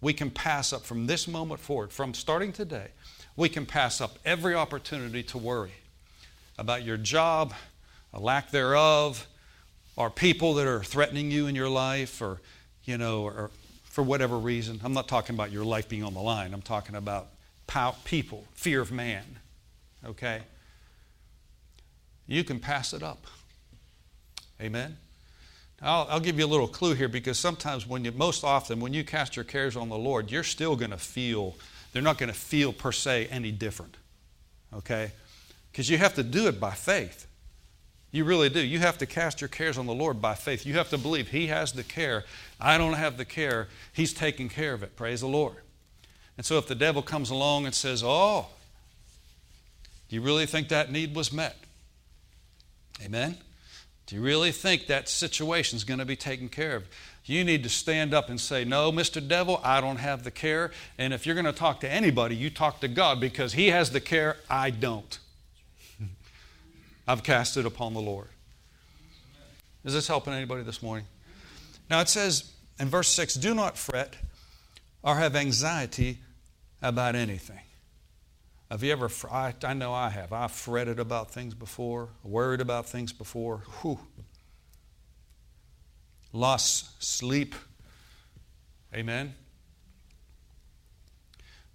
[0.01, 2.89] We can pass up from this moment forward, from starting today,
[3.35, 5.73] we can pass up every opportunity to worry
[6.57, 7.53] about your job,
[8.13, 9.27] a lack thereof,
[9.95, 12.39] or people that are threatening you in your life or,
[12.83, 13.49] you know, or
[13.85, 14.79] for whatever reason.
[14.83, 16.53] I'm not talking about your life being on the line.
[16.53, 17.29] I'm talking about
[18.03, 19.23] people, fear of man.
[20.05, 20.41] Okay?
[22.27, 23.25] You can pass it up.
[24.61, 24.97] Amen?
[25.81, 28.93] I'll, I'll, give you a little clue here because sometimes when you, most often, when
[28.93, 31.55] you cast your cares on the Lord, you're still going to feel,
[31.93, 33.95] they're not going to feel per se any different.
[34.73, 35.11] Okay?
[35.71, 37.27] Because you have to do it by faith.
[38.11, 38.59] You really do.
[38.59, 40.65] You have to cast your cares on the Lord by faith.
[40.65, 42.23] You have to believe He has the care.
[42.59, 43.67] I don't have the care.
[43.93, 44.95] He's taking care of it.
[44.95, 45.57] Praise the Lord.
[46.37, 48.47] And so if the devil comes along and says, Oh,
[50.09, 51.57] do you really think that need was met?
[53.03, 53.37] Amen?
[54.05, 56.85] Do you really think that situation is going to be taken care of?
[57.25, 59.25] You need to stand up and say, No, Mr.
[59.25, 60.71] Devil, I don't have the care.
[60.97, 63.91] And if you're going to talk to anybody, you talk to God because He has
[63.91, 65.19] the care, I don't.
[67.07, 68.29] I've cast it upon the Lord.
[69.83, 71.05] Is this helping anybody this morning?
[71.89, 74.15] Now it says in verse 6 do not fret
[75.03, 76.19] or have anxiety
[76.81, 77.59] about anything.
[78.69, 82.85] Have you ever, I, I know I have, I've fretted about things before, worried about
[82.85, 83.59] things before.
[83.81, 83.99] Whew.
[86.33, 87.55] Lost sleep.
[88.93, 89.33] Amen.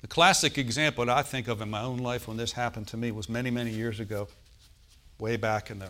[0.03, 2.99] The classic example that I think of in my own life when this happened to
[2.99, 4.29] me was many, many years ago,
[5.19, 5.89] way back in the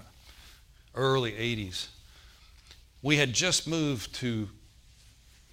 [0.95, 1.89] early 80s.
[3.03, 4.49] We had just moved to,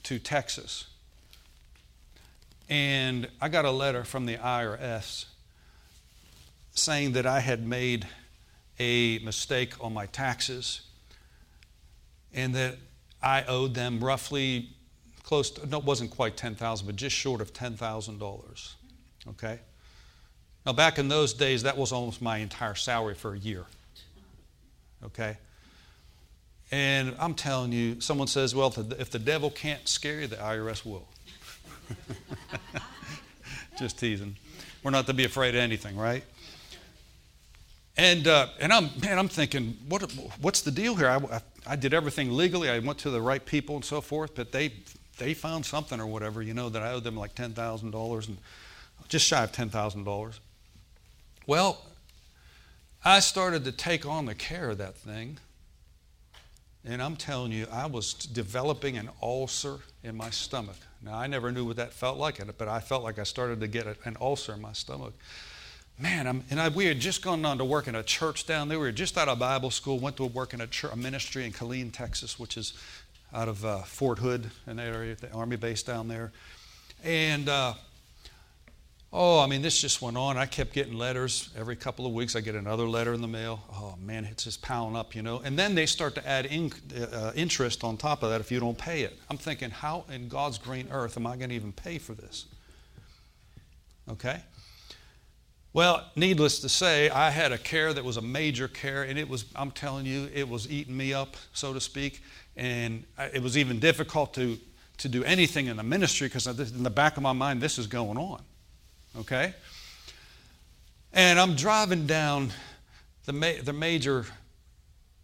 [0.03, 0.85] to Texas.
[2.69, 5.25] And I got a letter from the IRS
[6.81, 8.07] saying that I had made
[8.79, 10.81] a mistake on my taxes
[12.33, 12.77] and that
[13.21, 14.69] I owed them roughly
[15.23, 18.73] close to, no, it wasn't quite 10000 but just short of $10,000.
[19.27, 19.59] Okay?
[20.65, 23.65] Now, back in those days, that was almost my entire salary for a year.
[25.03, 25.37] Okay?
[26.71, 30.85] And I'm telling you, someone says, well, if the devil can't scare you, the IRS
[30.85, 31.07] will.
[33.79, 34.35] Just teasing.
[34.83, 36.23] We're not to be afraid of anything, right?
[37.99, 40.09] And, uh, and I'm, man, I'm thinking, what,
[40.39, 41.09] what's the deal here?
[41.09, 42.69] I, I, did everything legally.
[42.69, 44.71] I went to the right people and so forth, but they,
[45.17, 48.37] they found something or whatever, you know, that I owed them like $10,000 and
[49.09, 50.39] just shy of $10,000.
[51.45, 51.81] Well,
[53.03, 55.37] I started to take on the care of that thing.
[56.85, 60.77] And I'm telling you, I was developing an ulcer in my stomach.
[61.01, 63.67] Now, I never knew what that felt like, but I felt like I started to
[63.67, 65.13] get an ulcer in my stomach.
[66.01, 68.69] Man, I'm, and I, we had just gone on to work in a church down
[68.69, 68.79] there.
[68.79, 71.45] We were just out of Bible school, went to work in a, church, a ministry
[71.45, 72.73] in Killeen, Texas, which is
[73.33, 76.31] out of uh, Fort Hood, that area, the Army base down there.
[77.03, 77.73] And uh,
[79.11, 80.37] Oh, I mean, this just went on.
[80.37, 82.35] I kept getting letters every couple of weeks.
[82.35, 83.59] I get another letter in the mail.
[83.73, 85.41] Oh man, it's just piling up, you know.
[85.43, 86.71] And then they start to add in,
[87.11, 89.17] uh, interest on top of that if you don't pay it.
[89.27, 92.45] I'm thinking, how in God's green earth am I going to even pay for this?
[94.11, 94.41] Okay.
[95.79, 99.29] Well, needless to say, I had a care that was a major care, and it
[99.29, 102.21] was, I'm telling you, it was eating me up, so to speak.
[102.57, 104.57] And it was even difficult to,
[104.97, 107.87] to do anything in the ministry because in the back of my mind, this is
[107.87, 108.41] going on
[109.19, 109.53] okay?
[111.13, 112.49] And I'm driving down
[113.23, 114.25] the, ma- the major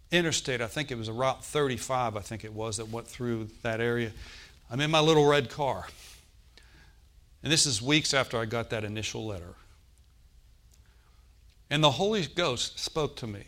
[0.09, 0.61] interstate.
[0.61, 3.81] I think it was a Route 35, I think it was, that went through that
[3.81, 4.13] area.
[4.71, 5.85] I'm in my little red car.
[7.43, 9.55] And this is weeks after I got that initial letter.
[11.75, 13.43] And the Holy Ghost spoke to me.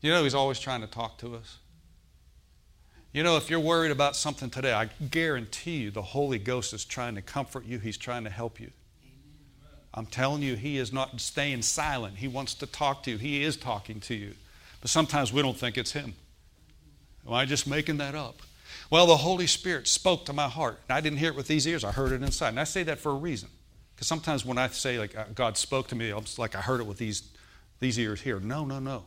[0.00, 1.58] You know, He's always trying to talk to us.
[3.12, 6.84] You know, if you're worried about something today, I guarantee you the Holy Ghost is
[6.84, 8.72] trying to comfort you, He's trying to help you.
[9.94, 12.16] I'm telling you, He is not staying silent.
[12.16, 13.18] He wants to talk to you.
[13.18, 14.34] He is talking to you.
[14.80, 16.14] But sometimes we don't think it's Him.
[17.24, 18.42] Am I just making that up?
[18.90, 20.80] Well, the Holy Spirit spoke to my heart.
[20.88, 22.48] And I didn't hear it with these ears, I heard it inside.
[22.48, 23.48] And I say that for a reason.
[23.98, 26.80] Because sometimes when I say, like, uh, God spoke to me, it's like I heard
[26.80, 27.28] it with these,
[27.80, 28.38] these ears here.
[28.38, 29.06] No, no, no.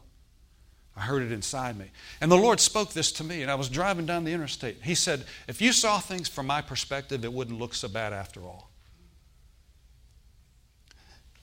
[0.98, 1.86] I heard it inside me.
[2.20, 4.80] And the Lord spoke this to me, and I was driving down the interstate.
[4.84, 8.42] He said, If you saw things from my perspective, it wouldn't look so bad after
[8.42, 8.70] all.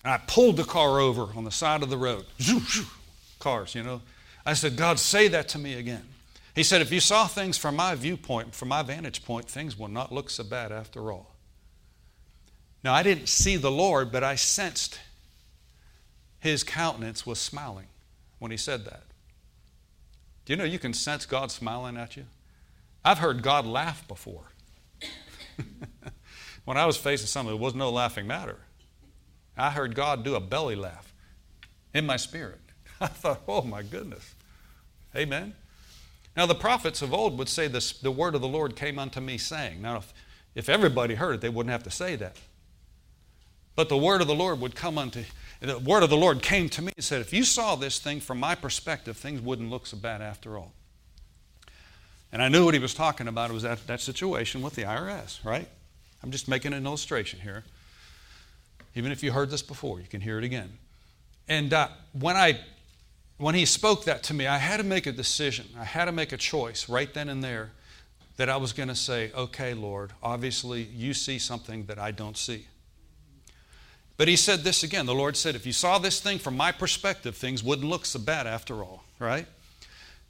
[0.04, 2.26] And I pulled the car over on the side of the road.
[3.38, 4.02] Cars, you know.
[4.44, 6.04] I said, God, say that to me again.
[6.54, 9.88] He said, if you saw things from my viewpoint, from my vantage point, things will
[9.88, 11.27] not look so bad after all.
[12.88, 14.98] Now, I didn't see the Lord, but I sensed
[16.38, 17.84] his countenance was smiling
[18.38, 19.02] when he said that.
[20.46, 22.24] Do you know you can sense God smiling at you?
[23.04, 24.44] I've heard God laugh before.
[26.64, 28.56] when I was facing something, it was no laughing matter.
[29.54, 31.12] I heard God do a belly laugh
[31.92, 32.62] in my spirit.
[33.02, 34.34] I thought, oh my goodness.
[35.14, 35.52] Amen.
[36.34, 39.20] Now, the prophets of old would say this the word of the Lord came unto
[39.20, 39.82] me saying.
[39.82, 40.14] Now, if,
[40.54, 42.38] if everybody heard it, they wouldn't have to say that.
[43.78, 45.22] But the word of the Lord would come unto,
[45.60, 48.18] the word of the Lord came to me and said, if you saw this thing
[48.18, 50.72] from my perspective, things wouldn't look so bad after all.
[52.32, 53.50] And I knew what he was talking about.
[53.50, 55.68] It was that, that situation with the IRS, right?
[56.24, 57.62] I'm just making an illustration here.
[58.96, 60.76] Even if you heard this before, you can hear it again.
[61.46, 61.86] And uh,
[62.18, 62.58] when I
[63.36, 65.66] when he spoke that to me, I had to make a decision.
[65.78, 67.70] I had to make a choice right then and there
[68.38, 72.36] that I was going to say, okay, Lord, obviously you see something that I don't
[72.36, 72.66] see.
[74.18, 75.06] But he said this again.
[75.06, 78.18] The Lord said, if you saw this thing from my perspective, things wouldn't look so
[78.18, 79.46] bad after all, right?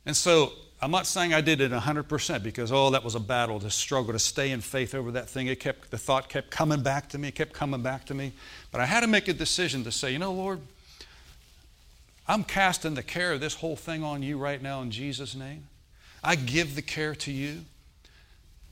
[0.04, 3.58] And so I'm not saying I did it 100% because, oh, that was a battle
[3.60, 5.46] to struggle to stay in faith over that thing.
[5.46, 8.32] It kept, the thought kept coming back to me, kept coming back to me.
[8.70, 10.60] But I had to make a decision to say, you know, Lord,
[12.28, 15.66] I'm casting the care of this whole thing on you right now in Jesus' name.
[16.22, 17.62] I give the care to you.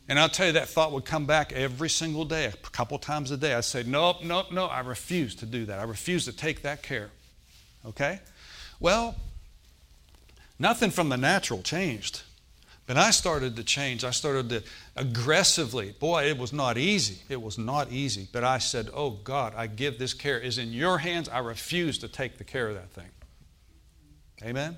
[0.09, 3.30] And I'll tell you, that thought would come back every single day, a couple times
[3.32, 3.54] a day.
[3.54, 5.80] I say, nope, nope, no, I refuse to do that.
[5.80, 7.11] I refuse to take that care.
[7.84, 8.20] Okay?
[8.78, 9.16] Well,
[10.59, 12.22] nothing from the natural changed.
[12.86, 14.04] But I started to change.
[14.04, 14.62] I started to
[14.94, 15.92] aggressively.
[15.98, 17.18] Boy, it was not easy.
[17.28, 18.28] It was not easy.
[18.30, 20.38] But I said, Oh God, I give this care.
[20.38, 21.28] Is in your hands.
[21.28, 23.11] I refuse to take the care of that thing.
[24.44, 24.76] Amen?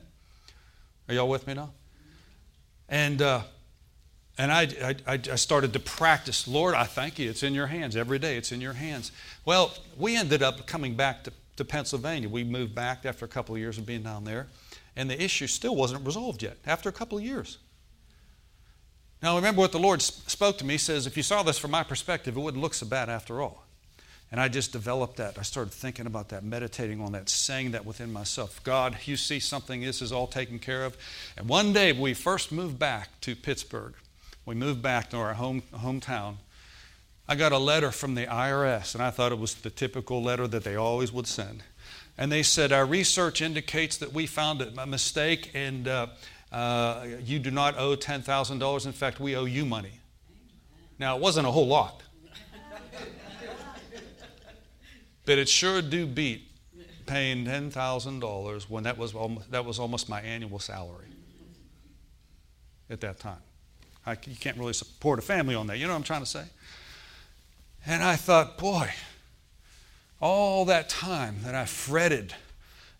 [1.06, 1.72] Are y'all with me now?
[2.88, 3.42] And, uh,
[4.38, 4.68] and I,
[5.06, 6.46] I, I started to practice.
[6.46, 7.28] Lord, I thank you.
[7.28, 7.96] It's in your hands.
[7.96, 9.10] Every day it's in your hands.
[9.44, 12.28] Well, we ended up coming back to, to Pennsylvania.
[12.28, 14.46] We moved back after a couple of years of being down there.
[14.94, 17.58] And the issue still wasn't resolved yet after a couple of years.
[19.20, 20.74] Now, remember what the Lord spoke to me.
[20.74, 23.42] He says, if you saw this from my perspective, it wouldn't look so bad after
[23.42, 23.64] all.
[24.30, 25.38] And I just developed that.
[25.38, 29.40] I started thinking about that, meditating on that, saying that within myself God, you see
[29.40, 30.96] something, this is all taken care of.
[31.36, 33.94] And one day, we first moved back to Pittsburgh.
[34.48, 36.36] We moved back to our home, hometown.
[37.28, 40.48] I got a letter from the IRS, and I thought it was the typical letter
[40.48, 41.62] that they always would send.
[42.16, 46.06] And they said, Our research indicates that we found a mistake, and uh,
[46.50, 48.86] uh, you do not owe $10,000.
[48.86, 50.00] In fact, we owe you money.
[50.98, 52.02] Now, it wasn't a whole lot,
[55.26, 56.50] but it sure do beat
[57.04, 61.08] paying $10,000 when that was, almost, that was almost my annual salary
[62.88, 63.42] at that time.
[64.08, 65.78] I, you can't really support a family on that.
[65.78, 66.44] You know what I'm trying to say?
[67.86, 68.90] And I thought, boy,
[70.20, 72.34] all that time that I fretted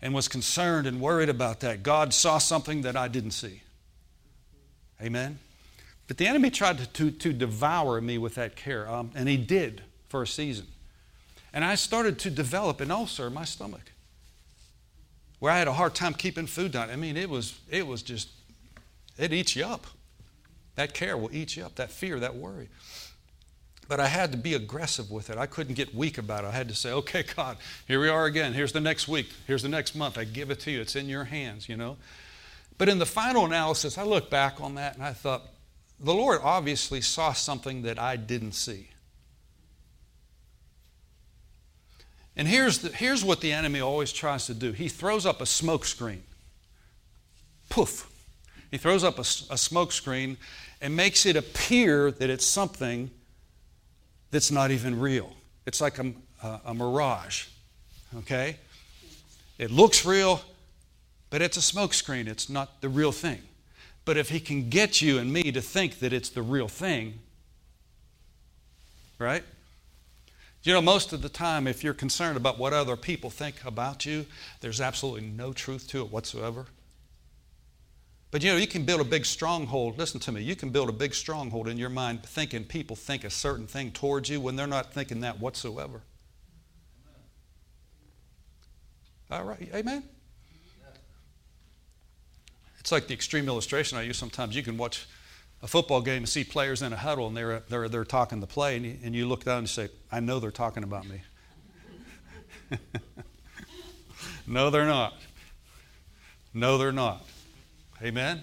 [0.01, 1.83] and was concerned and worried about that.
[1.83, 3.61] God saw something that I didn't see.
[5.01, 5.39] Amen?
[6.07, 9.37] But the enemy tried to, to, to devour me with that care, um, and he
[9.37, 10.67] did for a season.
[11.53, 13.91] And I started to develop an ulcer in my stomach
[15.39, 16.89] where I had a hard time keeping food down.
[16.89, 18.29] I mean, it was, it was just,
[19.17, 19.87] it eats you up.
[20.79, 22.69] That care will eat you up, that fear, that worry.
[23.89, 25.37] But I had to be aggressive with it.
[25.37, 26.47] I couldn't get weak about it.
[26.47, 28.53] I had to say, okay, God, here we are again.
[28.53, 29.27] Here's the next week.
[29.45, 30.17] Here's the next month.
[30.17, 30.79] I give it to you.
[30.79, 31.97] It's in your hands, you know.
[32.77, 35.41] But in the final analysis, I look back on that and I thought,
[35.99, 38.87] the Lord obviously saw something that I didn't see.
[42.37, 45.45] And here's, the, here's what the enemy always tries to do he throws up a
[45.45, 46.23] smoke screen.
[47.67, 48.08] Poof.
[48.71, 50.37] He throws up a, a smoke screen
[50.81, 53.09] and makes it appear that it's something
[54.31, 55.33] that's not even real.
[55.65, 56.13] It's like a,
[56.43, 57.47] a, a mirage,
[58.19, 58.57] okay?
[59.57, 60.41] It looks real,
[61.29, 62.27] but it's a smokescreen.
[62.27, 63.41] It's not the real thing.
[64.05, 67.19] But if he can get you and me to think that it's the real thing,
[69.19, 69.43] right?
[70.63, 74.05] You know, most of the time, if you're concerned about what other people think about
[74.05, 74.25] you,
[74.61, 76.65] there's absolutely no truth to it whatsoever.
[78.31, 79.97] But you know, you can build a big stronghold.
[79.97, 80.41] Listen to me.
[80.43, 83.91] You can build a big stronghold in your mind thinking people think a certain thing
[83.91, 86.01] towards you when they're not thinking that whatsoever.
[89.31, 89.69] All right.
[89.73, 90.03] Amen?
[92.79, 94.55] It's like the extreme illustration I use sometimes.
[94.55, 95.07] You can watch
[95.61, 98.47] a football game and see players in a huddle and they're, they're, they're talking the
[98.47, 101.21] play, and you, and you look down and say, I know they're talking about me.
[104.47, 105.13] no, they're not.
[106.53, 107.25] No, they're not.
[108.01, 108.41] Amen?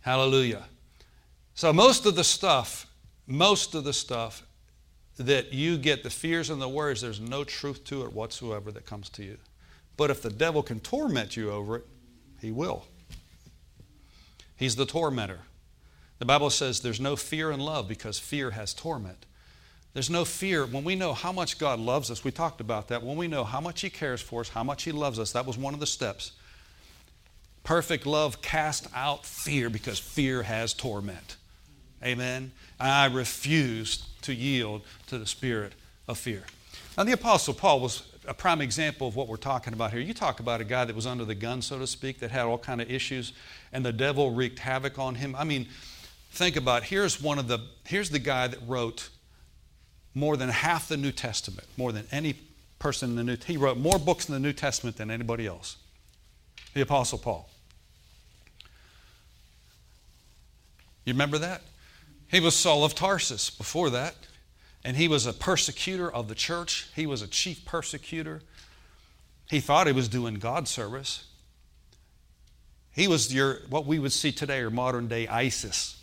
[0.00, 0.64] Hallelujah.
[1.54, 2.86] So, most of the stuff,
[3.26, 4.42] most of the stuff
[5.18, 8.84] that you get, the fears and the worries, there's no truth to it whatsoever that
[8.84, 9.38] comes to you.
[9.96, 11.86] But if the devil can torment you over it,
[12.40, 12.86] he will.
[14.56, 15.40] He's the tormentor.
[16.18, 19.26] The Bible says there's no fear in love because fear has torment.
[19.92, 20.66] There's no fear.
[20.66, 23.02] When we know how much God loves us, we talked about that.
[23.02, 25.46] When we know how much He cares for us, how much He loves us, that
[25.46, 26.32] was one of the steps.
[27.64, 31.36] Perfect love casts out fear because fear has torment.
[32.04, 32.52] Amen.
[32.78, 35.72] I refuse to yield to the spirit
[36.06, 36.44] of fear.
[36.96, 40.00] Now, the Apostle Paul was a prime example of what we're talking about here.
[40.00, 42.44] You talk about a guy that was under the gun, so to speak, that had
[42.44, 43.32] all kind of issues,
[43.72, 45.34] and the devil wreaked havoc on him.
[45.34, 45.66] I mean,
[46.30, 46.88] think about it.
[46.88, 49.08] here's one of the here's the guy that wrote
[50.14, 52.34] more than half the New Testament, more than any
[52.78, 53.36] person in the New.
[53.44, 55.76] He wrote more books in the New Testament than anybody else.
[56.74, 57.48] The Apostle Paul.
[61.04, 61.62] You remember that?
[62.28, 64.14] He was Saul of Tarsus before that.
[64.84, 66.88] And he was a persecutor of the church.
[66.94, 68.42] He was a chief persecutor.
[69.48, 71.24] He thought he was doing God service.
[72.92, 76.00] He was your what we would see today or modern day ISIS,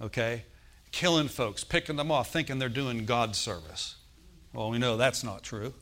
[0.00, 0.44] okay?
[0.90, 3.96] Killing folks, picking them off, thinking they're doing God service.
[4.52, 5.72] Well, we know that's not true.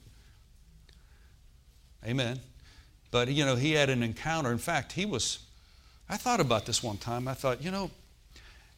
[2.06, 2.40] Amen.
[3.10, 4.52] But you know, he had an encounter.
[4.52, 5.40] In fact, he was
[6.08, 7.26] I thought about this one time.
[7.26, 7.90] I thought, you know,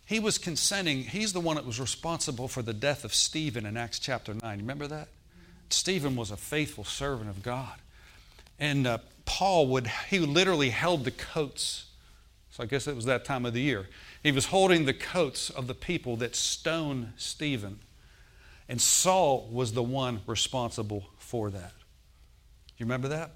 [0.05, 1.03] he was consenting.
[1.05, 4.59] He's the one that was responsible for the death of Stephen in Acts chapter 9.
[4.59, 5.09] Remember that?
[5.71, 7.75] Stephen was a faithful servant of God.
[8.59, 11.87] And uh, Paul would, he literally held the coats.
[12.51, 13.89] So I guess it was that time of the year.
[14.23, 17.81] He was holding the coats of the people that stoned Stephen.
[18.69, 21.73] And Saul was the one responsible for that.
[22.77, 23.33] You remember that?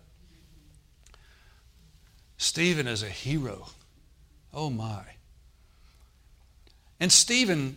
[2.37, 3.67] Stephen is a hero.
[4.53, 5.03] Oh my.
[7.01, 7.77] And Stephen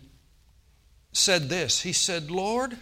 [1.11, 2.77] said this He said, Lord,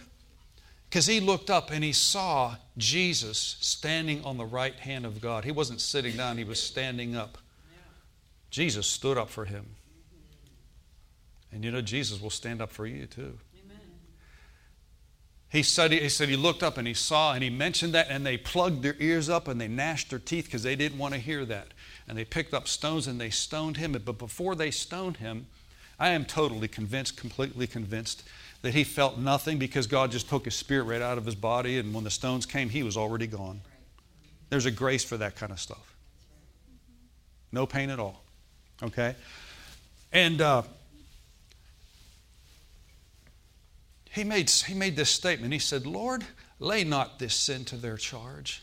[0.88, 5.44] because he looked up and he saw Jesus standing on the right hand of God.
[5.44, 7.38] He wasn't sitting down, he was standing up.
[8.50, 9.66] Jesus stood up for him.
[11.52, 13.38] And you know, Jesus will stand up for you too.
[15.48, 18.24] He said, he said he looked up and he saw and he mentioned that and
[18.24, 21.18] they plugged their ears up and they gnashed their teeth because they didn't want to
[21.18, 21.68] hear that.
[22.06, 23.92] And they picked up stones and they stoned him.
[23.92, 25.48] But before they stoned him,
[26.00, 28.24] I am totally convinced, completely convinced,
[28.62, 31.78] that he felt nothing because God just took his spirit right out of his body.
[31.78, 33.60] And when the stones came, he was already gone.
[34.48, 35.94] There's a grace for that kind of stuff.
[37.52, 38.24] No pain at all.
[38.82, 39.14] Okay?
[40.10, 40.62] And uh,
[44.10, 45.52] he made, he made this statement.
[45.52, 46.24] He said, Lord,
[46.58, 48.62] lay not this sin to their charge.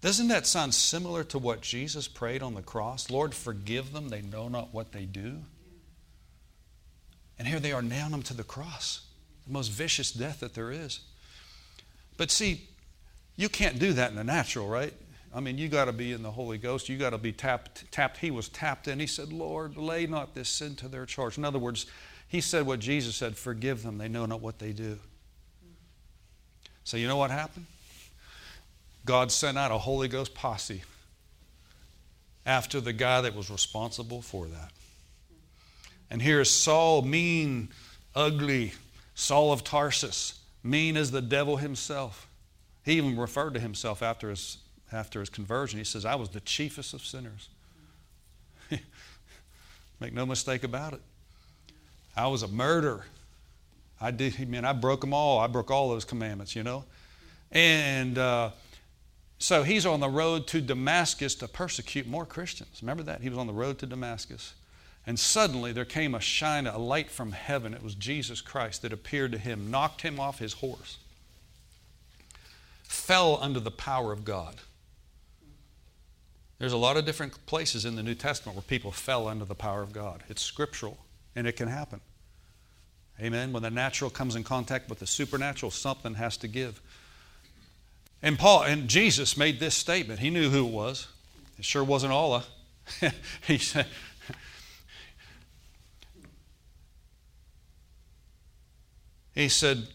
[0.00, 3.10] Doesn't that sound similar to what Jesus prayed on the cross?
[3.10, 5.38] Lord, forgive them, they know not what they do.
[7.38, 9.02] And here they are nailing them to the cross,
[9.46, 11.00] the most vicious death that there is.
[12.16, 12.68] But see,
[13.36, 14.94] you can't do that in the natural, right?
[15.34, 16.88] I mean, you got to be in the Holy Ghost.
[16.88, 18.18] You got to be tapped, tapped.
[18.18, 18.98] He was tapped in.
[18.98, 21.36] He said, Lord, lay not this sin to their charge.
[21.36, 21.84] In other words,
[22.28, 24.98] he said what Jesus said forgive them, they know not what they do.
[26.84, 27.66] So, you know what happened?
[29.06, 30.82] God sent out a Holy Ghost posse
[32.44, 34.72] after the guy that was responsible for that.
[36.10, 37.68] And here's Saul, mean,
[38.14, 38.72] ugly,
[39.14, 42.28] Saul of Tarsus, mean as the devil himself.
[42.84, 44.58] He even referred to himself after his,
[44.92, 45.78] after his conversion.
[45.78, 47.48] He says, I was the chiefest of sinners.
[50.00, 51.00] Make no mistake about it.
[52.16, 53.06] I was a murderer.
[54.00, 55.38] I did, I mean, I broke them all.
[55.38, 56.84] I broke all those commandments, you know.
[57.50, 58.50] And uh,
[59.38, 62.78] so he's on the road to Damascus to persecute more Christians.
[62.80, 63.20] Remember that?
[63.20, 64.54] He was on the road to Damascus.
[65.06, 67.74] And suddenly there came a shine, a light from heaven.
[67.74, 70.98] It was Jesus Christ that appeared to him, knocked him off his horse,
[72.82, 74.56] fell under the power of God.
[76.58, 79.54] There's a lot of different places in the New Testament where people fell under the
[79.54, 80.22] power of God.
[80.28, 80.98] It's scriptural.
[81.36, 82.00] And it can happen.
[83.20, 83.52] Amen.
[83.52, 86.80] When the natural comes in contact with the supernatural, something has to give.
[88.22, 90.20] And Paul and Jesus made this statement.
[90.20, 91.06] He knew who it was.
[91.58, 92.44] It sure wasn't Allah.
[93.46, 93.86] he said,
[99.34, 99.86] He said,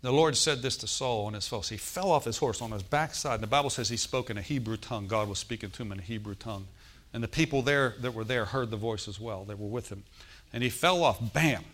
[0.00, 1.68] the Lord said this to Saul on his face.
[1.68, 3.34] He fell off his horse on his backside.
[3.34, 5.08] And the Bible says he spoke in a Hebrew tongue.
[5.08, 6.68] God was speaking to him in a Hebrew tongue.
[7.12, 9.44] And the people there that were there heard the voice as well.
[9.44, 10.04] They were with him
[10.52, 11.32] and he fell off.
[11.32, 11.64] Bam.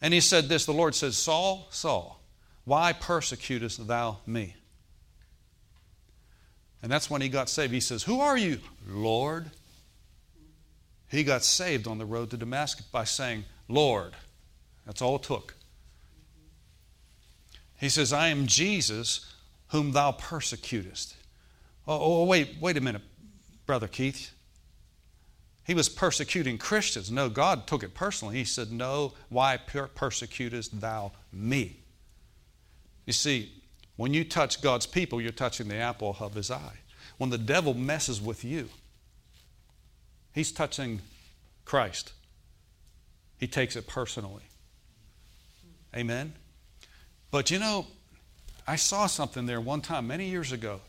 [0.00, 2.17] And he said this the Lord says, Saul, Saul,
[2.68, 4.54] why persecutest thou me?
[6.82, 7.72] And that's when he got saved.
[7.72, 9.50] He says, Who are you, Lord?
[11.10, 14.12] He got saved on the road to Damascus by saying, Lord.
[14.84, 15.54] That's all it took.
[17.78, 19.34] He says, I am Jesus
[19.68, 21.14] whom thou persecutest.
[21.86, 23.02] Oh, oh, oh wait, wait a minute,
[23.64, 24.30] Brother Keith.
[25.64, 27.10] He was persecuting Christians.
[27.10, 28.36] No, God took it personally.
[28.36, 31.80] He said, No, why persecutest thou me?
[33.08, 33.50] You see,
[33.96, 36.76] when you touch God's people, you're touching the apple of his eye.
[37.16, 38.68] When the devil messes with you,
[40.34, 41.00] he's touching
[41.64, 42.12] Christ.
[43.38, 44.42] He takes it personally.
[45.96, 46.34] Amen?
[47.30, 47.86] But you know,
[48.66, 50.82] I saw something there one time many years ago.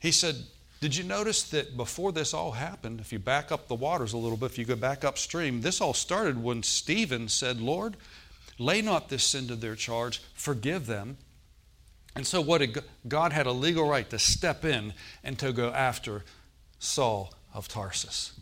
[0.00, 0.34] He said,
[0.80, 4.18] did you notice that before this all happened, if you back up the waters a
[4.18, 7.96] little bit, if you go back upstream, this all started when Stephen said, Lord,
[8.58, 11.16] lay not this sin to their charge, forgive them.
[12.18, 12.66] And so, what
[13.06, 14.92] God had a legal right to step in
[15.22, 16.24] and to go after
[16.80, 18.32] Saul of Tarsus,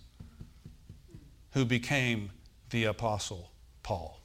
[1.52, 2.30] who became
[2.70, 3.50] the Apostle
[3.82, 4.18] Paul.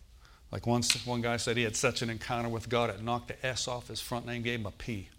[0.53, 3.45] Like once one guy said he had such an encounter with God, it knocked the
[3.45, 5.09] S off his front name, gave him a P.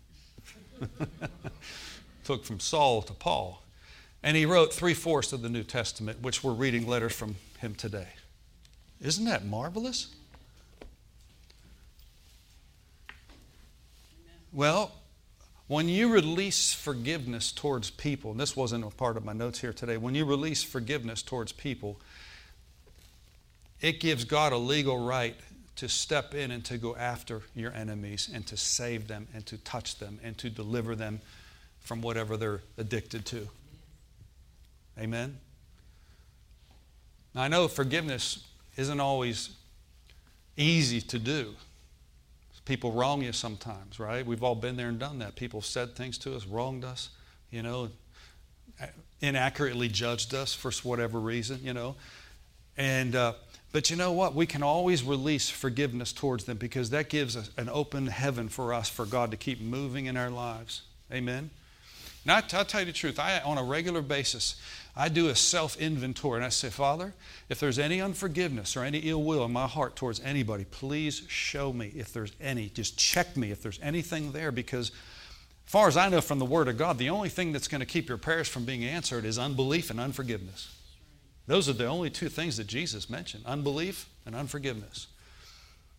[2.24, 3.62] took from Saul to Paul.
[4.22, 7.74] And he wrote three fourths of the New Testament, which we're reading letters from him
[7.74, 8.08] today.
[8.98, 10.14] Isn't that marvelous?
[14.52, 14.92] Well,
[15.72, 19.72] When you release forgiveness towards people, and this wasn't a part of my notes here
[19.72, 21.98] today, when you release forgiveness towards people,
[23.80, 25.34] it gives God a legal right
[25.76, 29.56] to step in and to go after your enemies and to save them and to
[29.56, 31.22] touch them and to deliver them
[31.80, 33.48] from whatever they're addicted to.
[34.98, 35.38] Amen?
[37.34, 38.44] Now, I know forgiveness
[38.76, 39.48] isn't always
[40.58, 41.54] easy to do.
[42.64, 44.24] People wrong you sometimes, right?
[44.24, 45.34] We've all been there and done that.
[45.34, 47.10] People said things to us, wronged us,
[47.50, 47.90] you know,
[49.20, 51.96] inaccurately judged us for whatever reason, you know.
[52.76, 53.34] And, uh,
[53.72, 54.34] but you know what?
[54.34, 58.72] We can always release forgiveness towards them because that gives us an open heaven for
[58.72, 60.82] us, for God to keep moving in our lives.
[61.12, 61.50] Amen?
[62.24, 63.18] Now, I'll tell you the truth.
[63.18, 64.56] I, on a regular basis,
[64.94, 67.14] I do a self inventory and I say, Father,
[67.48, 71.72] if there's any unforgiveness or any ill will in my heart towards anybody, please show
[71.72, 72.68] me if there's any.
[72.68, 76.44] Just check me if there's anything there because, as far as I know from the
[76.44, 79.24] Word of God, the only thing that's going to keep your prayers from being answered
[79.24, 80.74] is unbelief and unforgiveness.
[81.46, 85.06] Those are the only two things that Jesus mentioned unbelief and unforgiveness.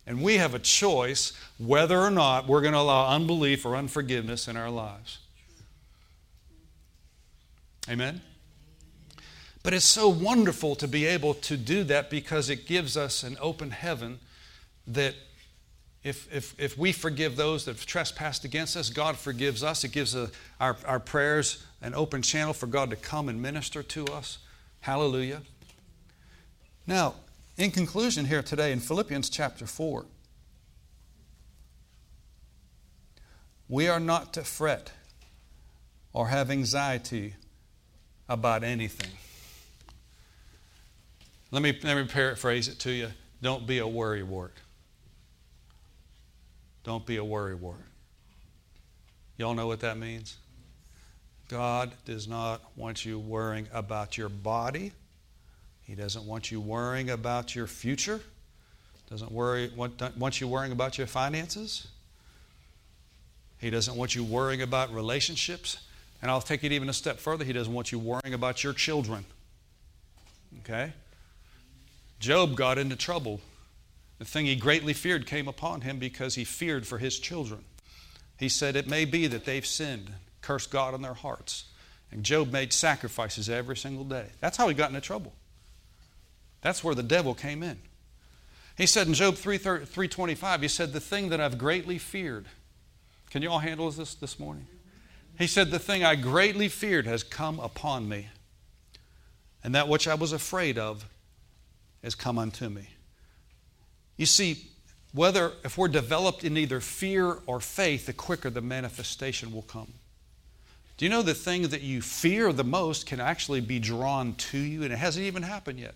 [0.06, 4.46] And we have a choice whether or not we're going to allow unbelief or unforgiveness
[4.46, 5.18] in our lives.
[7.88, 8.20] Amen?
[9.64, 13.38] But it's so wonderful to be able to do that because it gives us an
[13.40, 14.20] open heaven
[14.86, 15.14] that
[16.02, 19.82] if, if, if we forgive those that have trespassed against us, God forgives us.
[19.82, 23.82] It gives a, our, our prayers an open channel for God to come and minister
[23.82, 24.36] to us.
[24.80, 25.40] Hallelujah.
[26.86, 27.14] Now,
[27.56, 30.04] in conclusion, here today in Philippians chapter 4,
[33.70, 34.92] we are not to fret
[36.12, 37.36] or have anxiety
[38.28, 39.10] about anything.
[41.54, 43.10] Let me, let me paraphrase it to you.
[43.40, 44.50] Don't be a worrywart.
[46.82, 47.76] Don't be a worrywart.
[49.38, 50.36] Y'all know what that means?
[51.46, 54.90] God does not want you worrying about your body.
[55.84, 58.20] He doesn't want you worrying about your future.
[59.08, 61.86] Doesn't worry want, want you worrying about your finances.
[63.58, 65.78] He doesn't want you worrying about relationships.
[66.20, 67.44] And I'll take it even a step further.
[67.44, 69.24] He doesn't want you worrying about your children.
[70.62, 70.92] Okay?
[72.18, 73.40] Job got into trouble.
[74.18, 77.64] The thing he greatly feared came upon him because he feared for his children.
[78.38, 80.10] He said, It may be that they've sinned,
[80.40, 81.64] cursed God in their hearts.
[82.10, 84.26] And Job made sacrifices every single day.
[84.40, 85.34] That's how he got into trouble.
[86.62, 87.78] That's where the devil came in.
[88.76, 92.46] He said in Job 3, 325, he said, The thing that I've greatly feared.
[93.30, 94.66] Can you all handle this this morning?
[95.38, 98.28] He said, The thing I greatly feared has come upon me,
[99.62, 101.04] and that which I was afraid of
[102.04, 102.88] has come unto me.
[104.16, 104.68] You see,
[105.12, 109.94] whether if we're developed in either fear or faith, the quicker the manifestation will come.
[110.96, 114.58] Do you know the thing that you fear the most can actually be drawn to
[114.58, 115.94] you, and it hasn't even happened yet?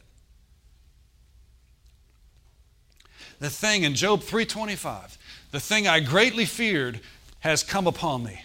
[3.38, 5.16] The thing in Job 3:25,
[5.52, 7.00] the thing I greatly feared
[7.40, 8.42] has come upon me,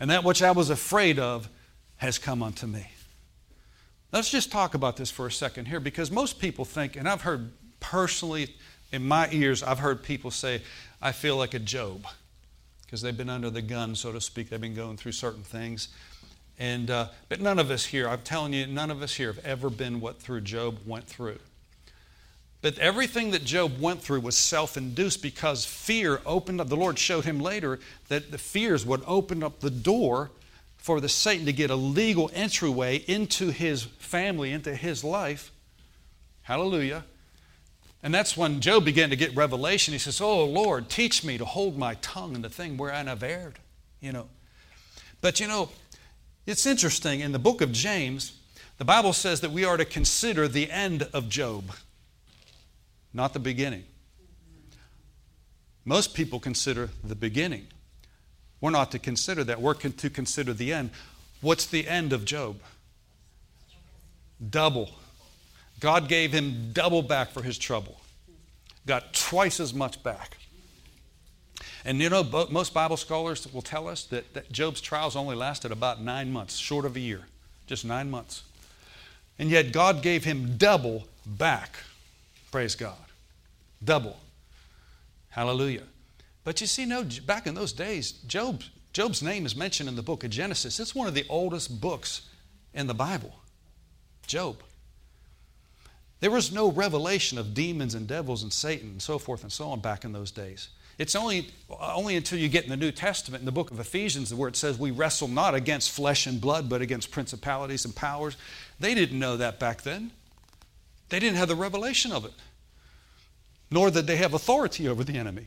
[0.00, 1.48] and that which I was afraid of
[1.98, 2.88] has come unto me.
[4.12, 7.22] Let's just talk about this for a second here because most people think, and I've
[7.22, 7.50] heard
[7.80, 8.54] personally
[8.92, 10.60] in my ears, I've heard people say,
[11.00, 12.06] I feel like a Job
[12.84, 14.50] because they've been under the gun, so to speak.
[14.50, 15.88] They've been going through certain things.
[16.58, 19.42] And, uh, but none of us here, I'm telling you, none of us here have
[19.46, 21.38] ever been what through Job went through.
[22.60, 26.68] But everything that Job went through was self induced because fear opened up.
[26.68, 30.30] The Lord showed him later that the fears would open up the door
[30.82, 35.52] for the Satan to get a legal entryway into his family, into his life.
[36.42, 37.04] Hallelujah.
[38.02, 39.92] And that's when Job began to get revelation.
[39.92, 43.22] He says, Oh Lord, teach me to hold my tongue in the thing wherein I've
[43.22, 43.60] erred.
[44.00, 44.28] You know.
[45.20, 45.68] But you know,
[46.46, 47.20] it's interesting.
[47.20, 48.36] In the book of James,
[48.78, 51.70] the Bible says that we are to consider the end of Job,
[53.14, 53.84] not the beginning.
[55.84, 57.68] Most people consider the beginning.
[58.62, 59.60] We're not to consider that.
[59.60, 60.90] We're to consider the end.
[61.42, 62.56] What's the end of Job?
[64.48, 64.88] Double.
[65.80, 68.00] God gave him double back for his trouble,
[68.86, 70.38] got twice as much back.
[71.84, 75.72] And you know, most Bible scholars will tell us that, that Job's trials only lasted
[75.72, 77.22] about nine months, short of a year,
[77.66, 78.44] just nine months.
[79.40, 81.78] And yet God gave him double back.
[82.52, 82.94] Praise God.
[83.82, 84.16] Double.
[85.30, 85.82] Hallelujah.
[86.44, 88.62] But you see, no, back in those days, Job,
[88.92, 90.80] Job's name is mentioned in the book of Genesis.
[90.80, 92.22] It's one of the oldest books
[92.74, 93.34] in the Bible.
[94.26, 94.62] Job.
[96.20, 99.70] There was no revelation of demons and devils and Satan and so forth and so
[99.70, 100.68] on back in those days.
[100.98, 104.32] It's only, only until you get in the New Testament, in the book of Ephesians,
[104.32, 108.36] where it says we wrestle not against flesh and blood, but against principalities and powers.
[108.78, 110.12] They didn't know that back then.
[111.08, 112.32] They didn't have the revelation of it,
[113.70, 115.46] nor did they have authority over the enemy.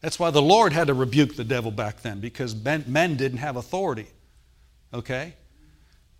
[0.00, 3.56] That's why the Lord had to rebuke the devil back then, because men, didn't have
[3.56, 4.06] authority.
[4.94, 5.34] Okay?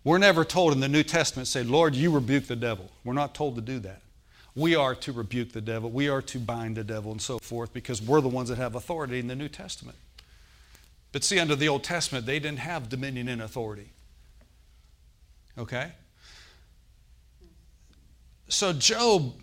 [0.03, 2.89] We're never told in the New Testament, say, Lord, you rebuke the devil.
[3.03, 4.01] We're not told to do that.
[4.55, 5.89] We are to rebuke the devil.
[5.89, 8.75] We are to bind the devil and so forth because we're the ones that have
[8.75, 9.97] authority in the New Testament.
[11.11, 13.91] But see, under the Old Testament, they didn't have dominion and authority.
[15.57, 15.91] Okay?
[18.47, 19.33] So Job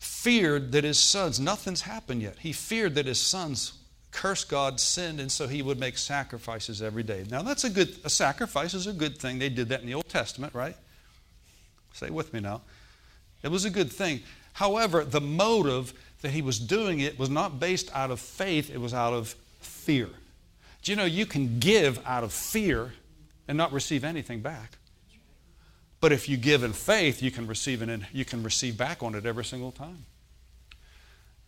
[0.00, 2.38] feared that his sons, nothing's happened yet.
[2.40, 3.74] He feared that his sons
[4.10, 7.24] cursed God, sinned, and so he would make sacrifices every day.
[7.30, 9.38] Now, that's a good, a sacrifice is a good thing.
[9.38, 10.74] They did that in the Old Testament, right?
[11.92, 12.62] Say with me now.
[13.42, 14.20] It was a good thing.
[14.54, 15.92] However, the motive
[16.22, 19.36] that he was doing it was not based out of faith, it was out of
[19.60, 20.08] fear.
[20.82, 22.94] Do you know you can give out of fear
[23.46, 24.78] and not receive anything back?
[26.00, 29.14] But if you give in faith, you can receive and you can receive back on
[29.14, 30.06] it every single time.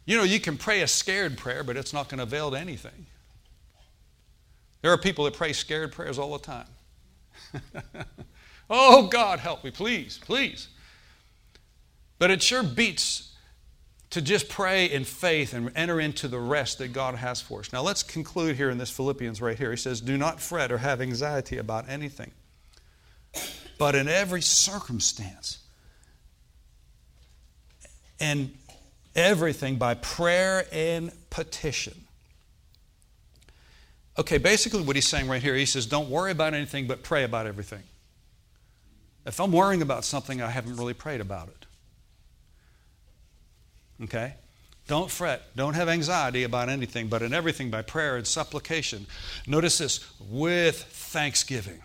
[0.05, 2.59] You know, you can pray a scared prayer, but it's not going to avail to
[2.59, 3.07] anything.
[4.83, 6.67] There are people that pray scared prayers all the time.
[8.71, 10.69] oh, God, help me, please, please.
[12.19, 13.33] But it sure beats
[14.11, 17.73] to just pray in faith and enter into the rest that God has for us.
[17.73, 19.71] Now, let's conclude here in this Philippians right here.
[19.71, 22.33] He says, Do not fret or have anxiety about anything,
[23.83, 25.59] but in every circumstance
[28.21, 28.57] and
[29.17, 32.05] everything by prayer and petition.
[34.17, 37.25] Okay, basically what he's saying right here, he says, don't worry about anything but pray
[37.25, 37.83] about everything.
[39.27, 41.67] If I'm worrying about something, I haven't really prayed about it.
[44.05, 44.35] Okay?
[44.87, 45.57] Don't fret.
[45.57, 49.09] Don't have anxiety about anything, but in everything by prayer and supplication.
[49.45, 51.83] Notice this with thanksgiving.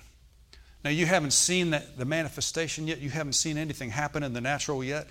[0.88, 3.02] Now, you haven't seen the manifestation yet.
[3.02, 5.08] You haven't seen anything happen in the natural yet.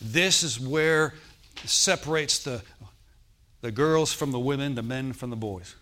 [0.00, 1.14] This is where
[1.64, 2.62] separates the,
[3.60, 5.74] the girls from the women, the men from the boys.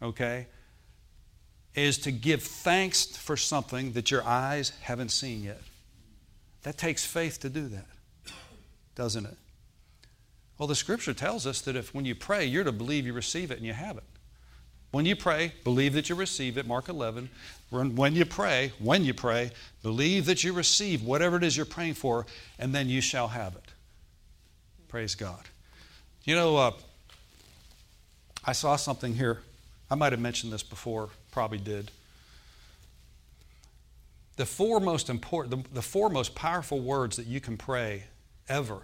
[0.00, 0.46] Okay?
[1.74, 5.60] Is to give thanks for something that your eyes haven't seen yet.
[6.62, 7.88] That takes faith to do that,
[8.94, 9.36] doesn't it?
[10.56, 13.50] Well, the scripture tells us that if when you pray, you're to believe you receive
[13.50, 14.04] it and you have it.
[14.90, 17.28] When you pray, believe that you receive it, Mark 11.
[17.70, 19.50] When you pray, when you pray,
[19.82, 22.24] believe that you receive whatever it is you're praying for,
[22.58, 23.64] and then you shall have it.
[24.88, 25.44] Praise God.
[26.24, 26.72] You know, uh,
[28.44, 29.40] I saw something here.
[29.90, 31.90] I might have mentioned this before, probably did.
[34.36, 38.04] The four most important, the, the four most powerful words that you can pray
[38.48, 38.82] ever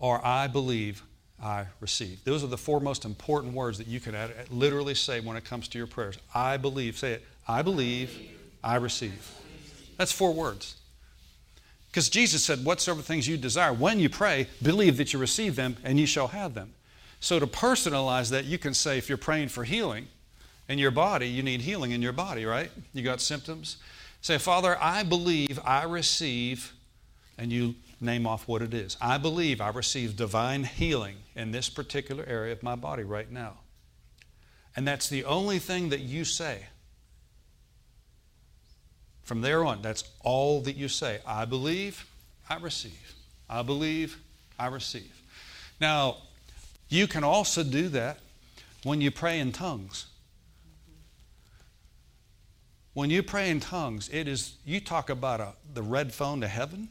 [0.00, 1.02] are I believe,
[1.42, 2.22] I receive.
[2.24, 4.14] Those are the four most important words that you can
[4.50, 6.18] literally say when it comes to your prayers.
[6.34, 6.98] I believe.
[6.98, 7.24] Say it.
[7.48, 8.16] I believe,
[8.62, 9.34] I receive.
[9.96, 10.76] That's four words.
[11.90, 15.76] Because Jesus said, Whatsoever things you desire, when you pray, believe that you receive them
[15.82, 16.72] and you shall have them.
[17.18, 20.08] So, to personalize that, you can say, if you're praying for healing
[20.68, 22.70] in your body, you need healing in your body, right?
[22.94, 23.76] You got symptoms?
[24.22, 26.72] Say, Father, I believe I receive,
[27.36, 28.96] and you name off what it is.
[29.00, 33.58] I believe I receive divine healing in this particular area of my body right now.
[34.74, 36.66] And that's the only thing that you say.
[39.22, 41.20] From there on, that's all that you say.
[41.26, 42.06] I believe,
[42.48, 43.14] I receive.
[43.48, 44.18] I believe,
[44.58, 45.22] I receive.
[45.80, 46.16] Now,
[46.88, 48.18] you can also do that
[48.82, 50.06] when you pray in tongues.
[52.92, 56.48] When you pray in tongues, it is, you talk about a, the red phone to
[56.48, 56.88] heaven.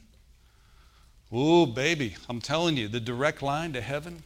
[1.32, 4.24] Oh, baby, I'm telling you, the direct line to heaven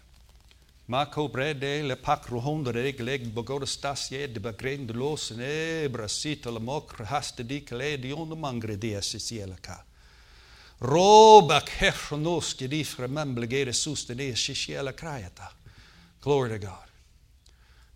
[0.86, 7.06] Mako brede le pakruhondere gleg bogoda stasje de bagren de los ne brasita le mokre
[7.06, 9.82] haste di kle di on de mangre di esisielaka.
[10.82, 15.54] Roba kernos ke di frememble gere suste di shishiela krayata.
[16.20, 16.90] Glory to God.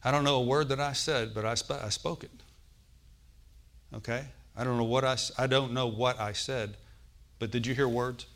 [0.05, 2.31] I don't know a word that I said, but I, I spoke it.
[3.95, 4.23] Okay?
[4.55, 6.77] I don't know what I, I don't know what I said,
[7.37, 8.27] but did you hear words?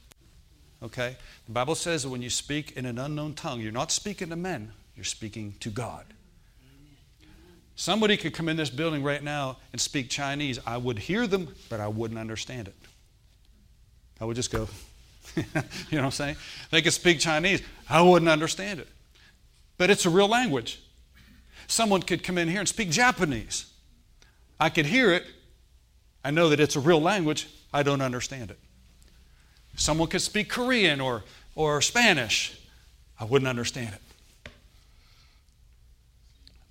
[0.84, 1.16] Okay?
[1.46, 4.36] The Bible says that when you speak in an unknown tongue, you're not speaking to
[4.36, 6.06] men, you're speaking to God.
[7.76, 10.60] Somebody could come in this building right now and speak Chinese.
[10.68, 12.76] I would hear them, but I wouldn't understand it.
[14.20, 14.68] I would just go,
[15.36, 16.36] you know what I'm saying?
[16.70, 17.62] They could speak Chinese.
[17.90, 18.88] I wouldn't understand it.
[19.78, 20.80] But it's a real language.
[21.66, 23.72] Someone could come in here and speak Japanese.
[24.60, 25.26] I could hear it.
[26.24, 27.48] I know that it's a real language.
[27.74, 28.60] I don't understand it.
[29.82, 31.24] Someone could speak Korean or,
[31.56, 32.56] or Spanish.
[33.20, 34.52] I wouldn't understand it.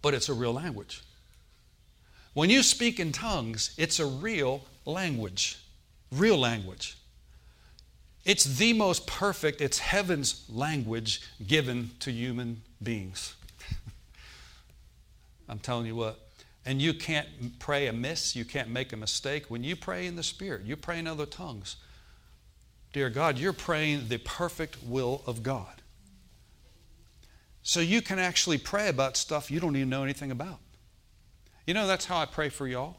[0.00, 1.02] But it's a real language.
[2.34, 5.58] When you speak in tongues, it's a real language.
[6.12, 6.96] Real language.
[8.24, 13.34] It's the most perfect, it's heaven's language given to human beings.
[15.48, 16.16] I'm telling you what.
[16.64, 19.46] And you can't pray amiss, you can't make a mistake.
[19.48, 21.74] When you pray in the Spirit, you pray in other tongues.
[22.92, 25.80] Dear God, you're praying the perfect will of God.
[27.62, 30.58] So you can actually pray about stuff you don't even know anything about.
[31.66, 32.96] You know, that's how I pray for y'all.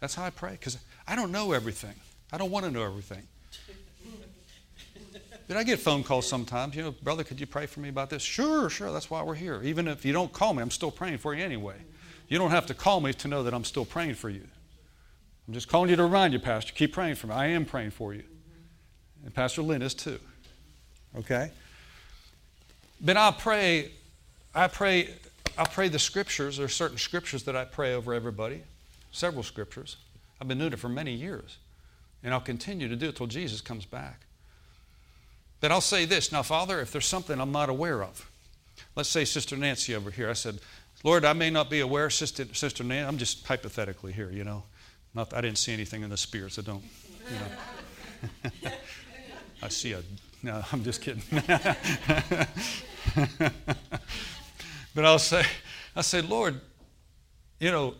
[0.00, 0.78] That's how I pray, because
[1.08, 1.94] I don't know everything.
[2.32, 3.22] I don't want to know everything.
[5.48, 6.76] Did I get phone calls sometimes?
[6.76, 8.22] You know, brother, could you pray for me about this?
[8.22, 8.92] Sure, sure.
[8.92, 9.62] That's why we're here.
[9.62, 11.76] Even if you don't call me, I'm still praying for you anyway.
[12.28, 14.42] You don't have to call me to know that I'm still praying for you.
[15.46, 16.72] I'm just calling you to remind you, Pastor.
[16.72, 17.34] Keep praying for me.
[17.34, 18.24] I am praying for you.
[19.24, 20.18] And Pastor Lynn is too.
[21.16, 21.50] Okay?
[23.00, 23.90] But I pray,
[24.54, 25.10] I pray,
[25.56, 26.56] I pray the scriptures.
[26.56, 28.62] There are certain scriptures that I pray over everybody.
[29.12, 29.96] Several scriptures.
[30.40, 31.58] I've been doing it for many years.
[32.24, 34.20] And I'll continue to do it till Jesus comes back.
[35.60, 38.28] But I'll say this now, Father, if there's something I'm not aware of,
[38.94, 40.58] let's say Sister Nancy over here, I said,
[41.02, 44.64] Lord, I may not be aware, Sister, Sister Nancy, I'm just hypothetically here, you know.
[45.16, 46.84] Not, I didn't see anything in the spirit, so don't,
[47.30, 47.36] you
[48.62, 48.70] know.
[49.62, 50.02] I see a,
[50.42, 51.22] no, I'm just kidding.
[54.94, 55.42] but I'll say,
[55.96, 56.60] I say, Lord,
[57.58, 57.94] you know,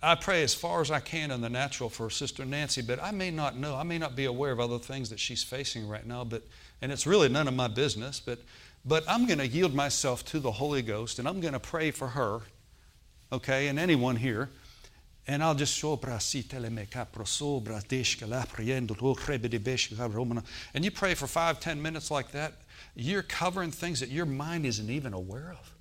[0.00, 3.10] I pray as far as I can in the natural for Sister Nancy, but I
[3.10, 6.06] may not know, I may not be aware of other things that she's facing right
[6.06, 6.44] now, but
[6.80, 8.38] and it's really none of my business, but
[8.84, 11.90] but I'm going to yield myself to the Holy Ghost and I'm going to pray
[11.90, 12.42] for her,
[13.32, 14.48] okay, and anyone here.
[15.26, 15.92] And I'll just show
[20.74, 22.54] and you pray for five, ten minutes like that,
[22.96, 25.74] you're covering things that your mind isn't even aware of.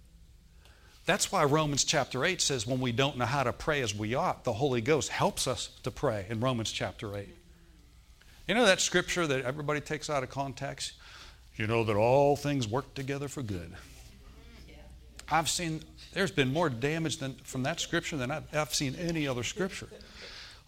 [1.06, 4.14] That's why Romans chapter 8 says when we don't know how to pray as we
[4.14, 7.28] ought, the Holy Ghost helps us to pray in Romans chapter 8.
[8.48, 10.94] You know that scripture that everybody takes out of context?
[11.56, 13.74] You know that all things work together for good.
[15.32, 15.84] I've seen,
[16.14, 19.88] there's been more damage than, from that scripture than I've, I've seen any other scripture.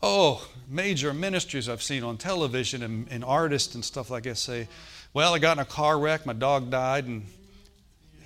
[0.03, 4.67] Oh, major ministries I've seen on television and, and artists and stuff like that say,
[5.13, 7.25] well, I got in a car wreck, my dog died, and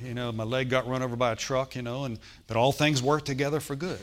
[0.02, 2.72] you know, my leg got run over by a truck, you know, and but all
[2.72, 4.00] things work together for good.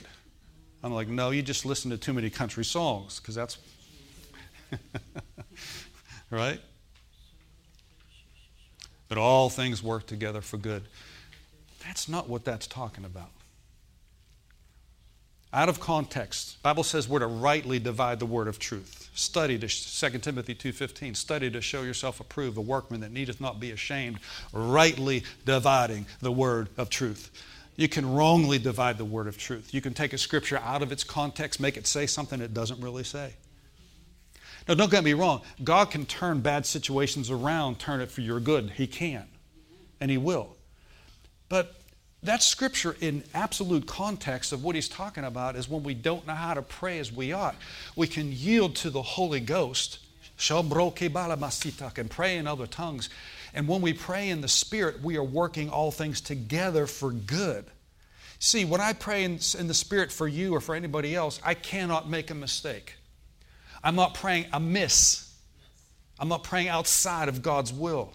[0.82, 3.58] I'm like, no, you just listen to too many country songs because that's
[6.30, 6.60] right.
[9.08, 10.82] But all things work together for good.
[11.84, 13.30] That's not what that's talking about.
[15.54, 19.10] Out of context bible says we're to rightly divide the word of truth.
[19.14, 23.60] Study to 2 timothy 2.15 study to show yourself approved a workman that needeth not
[23.60, 24.18] be ashamed
[24.52, 27.30] rightly dividing the word of truth.
[27.76, 29.74] You can wrongly divide the word of truth.
[29.74, 32.80] You can take a scripture out of its context make it say something it doesn't
[32.80, 33.34] really say.
[34.66, 38.40] Now don't get me wrong god can turn bad situations around turn it for your
[38.40, 38.70] good.
[38.70, 39.26] He can
[40.00, 40.56] and he will
[41.52, 41.74] but
[42.22, 46.32] that scripture, in absolute context of what he's talking about, is when we don't know
[46.32, 47.56] how to pray as we ought,
[47.94, 49.98] we can yield to the Holy Ghost
[51.98, 53.10] and pray in other tongues.
[53.52, 57.66] And when we pray in the Spirit, we are working all things together for good.
[58.38, 61.52] See, when I pray in, in the Spirit for you or for anybody else, I
[61.52, 62.94] cannot make a mistake.
[63.84, 65.30] I'm not praying amiss.
[66.18, 68.14] I'm not praying outside of God's will.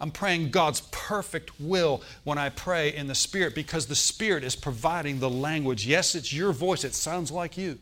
[0.00, 4.56] I'm praying God's perfect will when I pray in the Spirit because the Spirit is
[4.56, 5.86] providing the language.
[5.86, 7.78] Yes, it's your voice, it sounds like you.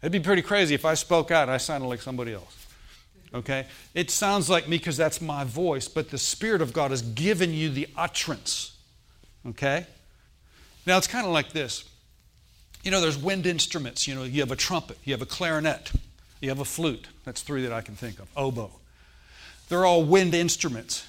[0.00, 2.66] It'd be pretty crazy if I spoke out and I sounded like somebody else.
[3.34, 3.66] Okay?
[3.94, 7.52] It sounds like me because that's my voice, but the Spirit of God has given
[7.52, 8.76] you the utterance.
[9.46, 9.86] Okay?
[10.86, 11.88] Now it's kind of like this.
[12.84, 14.06] You know, there's wind instruments.
[14.06, 15.92] You know, you have a trumpet, you have a clarinet,
[16.40, 17.06] you have a flute.
[17.24, 18.28] That's three that I can think of.
[18.36, 18.70] Oboe.
[19.72, 21.06] They're all wind instruments.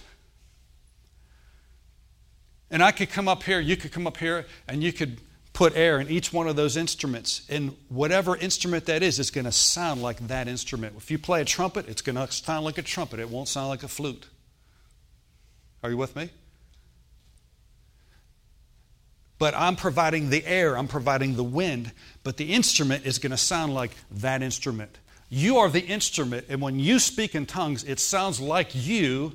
[2.71, 5.19] And I could come up here, you could come up here, and you could
[5.51, 7.45] put air in each one of those instruments.
[7.49, 10.95] And whatever instrument that is, it's going to sound like that instrument.
[10.95, 13.19] If you play a trumpet, it's going to sound like a trumpet.
[13.19, 14.27] It won't sound like a flute.
[15.83, 16.29] Are you with me?
[19.39, 21.91] But I'm providing the air, I'm providing the wind,
[22.23, 24.99] but the instrument is going to sound like that instrument.
[25.35, 29.33] You are the instrument, and when you speak in tongues, it sounds like you,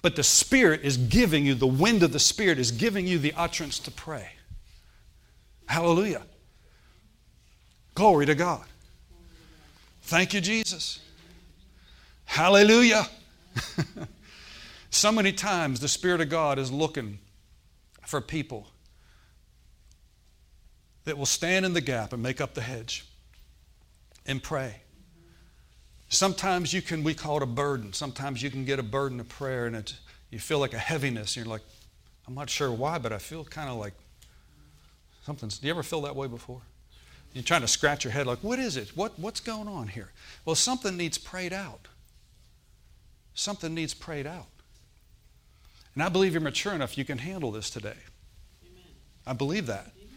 [0.00, 3.34] but the Spirit is giving you, the wind of the Spirit is giving you the
[3.36, 4.30] utterance to pray.
[5.66, 6.22] Hallelujah.
[7.94, 8.64] Glory to God.
[10.04, 11.00] Thank you, Jesus.
[12.24, 13.06] Hallelujah.
[14.90, 17.18] so many times the Spirit of God is looking
[18.06, 18.68] for people
[21.04, 23.04] that will stand in the gap and make up the hedge
[24.24, 24.76] and pray.
[26.10, 27.92] Sometimes you can, we call it a burden.
[27.92, 29.94] Sometimes you can get a burden of prayer and it,
[30.30, 31.36] you feel like a heaviness.
[31.36, 31.62] And you're like,
[32.26, 33.94] I'm not sure why, but I feel kind of like
[35.24, 35.58] something's.
[35.58, 36.62] Do you ever feel that way before?
[37.32, 38.90] You're trying to scratch your head like, what is it?
[38.96, 40.10] What, what's going on here?
[40.44, 41.86] Well, something needs prayed out.
[43.34, 44.48] Something needs prayed out.
[45.94, 47.94] And I believe you're mature enough you can handle this today.
[48.64, 48.82] Amen.
[49.26, 49.92] I believe that.
[49.96, 50.08] Amen.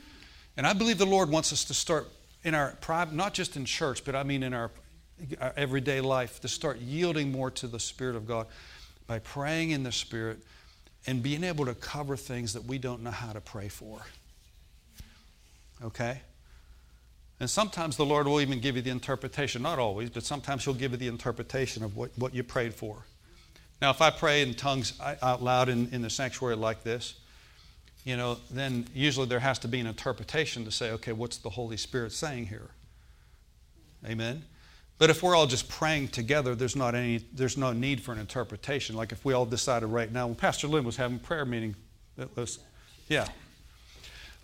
[0.58, 2.08] And I believe the Lord wants us to start
[2.44, 4.72] in our private, not just in church, but I mean in our,
[5.40, 8.48] our everyday life, to start yielding more to the Spirit of God
[9.08, 10.40] by praying in the Spirit
[11.06, 14.02] and being able to cover things that we don't know how to pray for.
[15.84, 16.22] Okay?
[17.40, 20.74] And sometimes the Lord will even give you the interpretation, not always, but sometimes He'll
[20.74, 23.06] give you the interpretation of what, what you prayed for.
[23.82, 27.16] Now, if I pray in tongues out loud in, in the sanctuary like this,
[28.06, 31.50] you know, then usually there has to be an interpretation to say, okay, what's the
[31.50, 32.70] Holy Spirit saying here?
[34.06, 34.44] Amen?
[35.04, 38.20] But if we're all just praying together, there's not any, there's no need for an
[38.20, 38.96] interpretation.
[38.96, 41.76] Like if we all decided right now, when Pastor Lynn was having prayer meeting,
[42.38, 42.60] was,
[43.10, 43.28] yeah.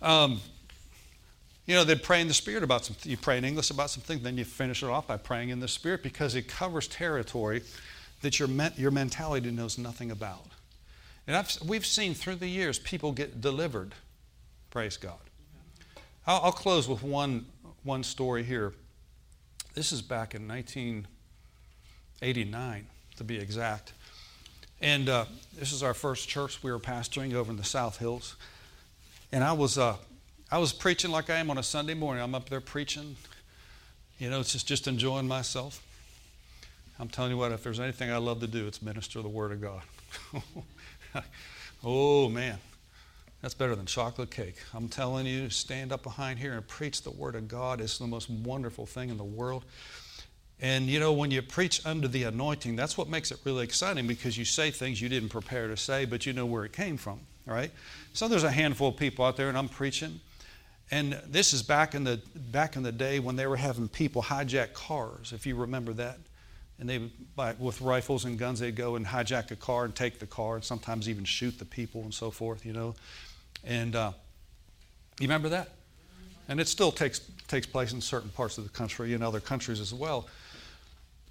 [0.02, 0.38] Um,
[1.64, 3.10] you know, they'd pray in the Spirit about something.
[3.10, 5.66] You pray in English about something, then you finish it off by praying in the
[5.66, 7.62] Spirit because it covers territory
[8.20, 10.44] that your, your mentality knows nothing about.
[11.26, 13.94] And I've, we've seen through the years people get delivered.
[14.68, 15.20] Praise God.
[16.26, 17.46] I'll, I'll close with one,
[17.82, 18.74] one story here.
[19.74, 23.92] This is back in 1989, to be exact.
[24.80, 28.34] And uh, this is our first church we were pastoring over in the South Hills.
[29.30, 29.94] And I was, uh,
[30.50, 32.20] I was preaching like I am on a Sunday morning.
[32.20, 33.14] I'm up there preaching.
[34.18, 35.86] You know, it's just, just enjoying myself.
[36.98, 39.52] I'm telling you what, if there's anything I love to do, it's minister the Word
[39.52, 39.82] of God.
[41.84, 42.58] oh, man.
[43.42, 44.56] That's better than chocolate cake.
[44.74, 47.80] I'm telling you, stand up behind here and preach the Word of God.
[47.80, 49.64] It's the most wonderful thing in the world.
[50.60, 54.06] And you know, when you preach under the anointing, that's what makes it really exciting
[54.06, 56.98] because you say things you didn't prepare to say, but you know where it came
[56.98, 57.70] from, right?
[58.12, 60.20] So there's a handful of people out there, and I'm preaching.
[60.90, 64.22] And this is back in the back in the day when they were having people
[64.22, 66.18] hijack cars, if you remember that
[66.80, 67.10] and they
[67.58, 70.64] with rifles and guns they'd go and hijack a car and take the car and
[70.64, 72.94] sometimes even shoot the people and so forth you know
[73.64, 74.12] and uh,
[75.18, 75.70] you remember that
[76.48, 79.80] and it still takes takes place in certain parts of the country and other countries
[79.80, 80.28] as well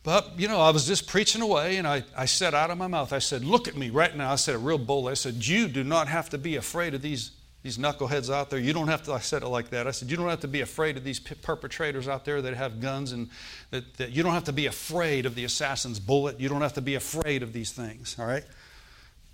[0.04, 2.88] but you know i was just preaching away and I, I said out of my
[2.88, 5.46] mouth i said look at me right now i said a real bold i said
[5.46, 8.88] you do not have to be afraid of these these knuckleheads out there, you don't
[8.88, 9.86] have to, I said it like that.
[9.86, 12.80] I said, you don't have to be afraid of these perpetrators out there that have
[12.80, 13.30] guns, and
[13.72, 16.40] that, that you don't have to be afraid of the assassin's bullet.
[16.40, 18.46] You don't have to be afraid of these things, all right?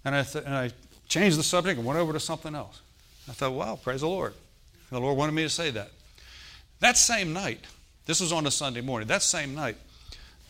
[0.03, 0.71] And I, th- and I
[1.07, 2.81] changed the subject and went over to something else.
[3.27, 4.33] I thought, wow, praise the Lord.
[4.91, 5.91] The Lord wanted me to say that.
[6.79, 7.61] That same night,
[8.05, 9.77] this was on a Sunday morning, that same night,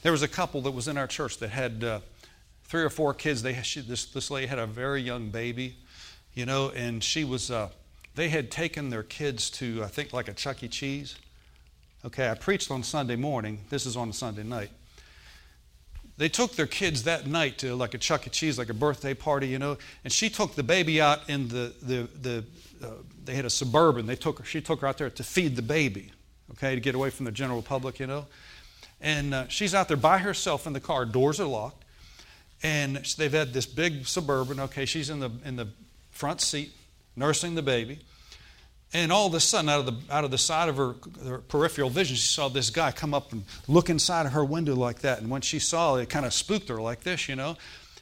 [0.04, 2.00] there was a couple that was in our church that had uh,
[2.66, 3.42] three or four kids.
[3.42, 5.78] They, she, this, this lady had a very young baby
[6.36, 7.70] you know, and she was, uh,
[8.14, 10.68] they had taken their kids to, I think, like a Chuck E.
[10.68, 11.16] Cheese.
[12.04, 13.62] Okay, I preached on Sunday morning.
[13.70, 14.70] This is on Sunday night.
[16.18, 18.30] They took their kids that night to like a Chuck E.
[18.30, 21.74] Cheese, like a birthday party, you know, and she took the baby out in the,
[21.82, 22.46] the, the
[22.86, 22.92] uh,
[23.26, 24.06] they had a suburban.
[24.06, 26.12] They took her, she took her out there to feed the baby,
[26.52, 28.28] okay, to get away from the general public, you know.
[29.02, 31.84] And uh, she's out there by herself in the car, doors are locked.
[32.64, 34.60] And they've had this big suburban.
[34.62, 35.68] Okay, she's in the in the
[36.12, 36.72] front seat,
[37.16, 38.00] nursing the baby.
[38.94, 41.38] And all of a sudden, out of the, out of the side of her, her,
[41.40, 45.00] peripheral vision, she saw this guy come up and look inside of her window like
[45.00, 45.20] that.
[45.20, 47.58] And when she saw it, it kind of spooked her like this, you know.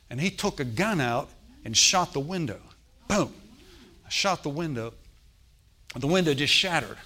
[0.10, 1.30] And he took a gun out
[1.66, 2.60] and shot the window.
[3.08, 3.34] Boom.
[4.10, 4.94] Shot the window.
[5.96, 6.98] The window just shattered.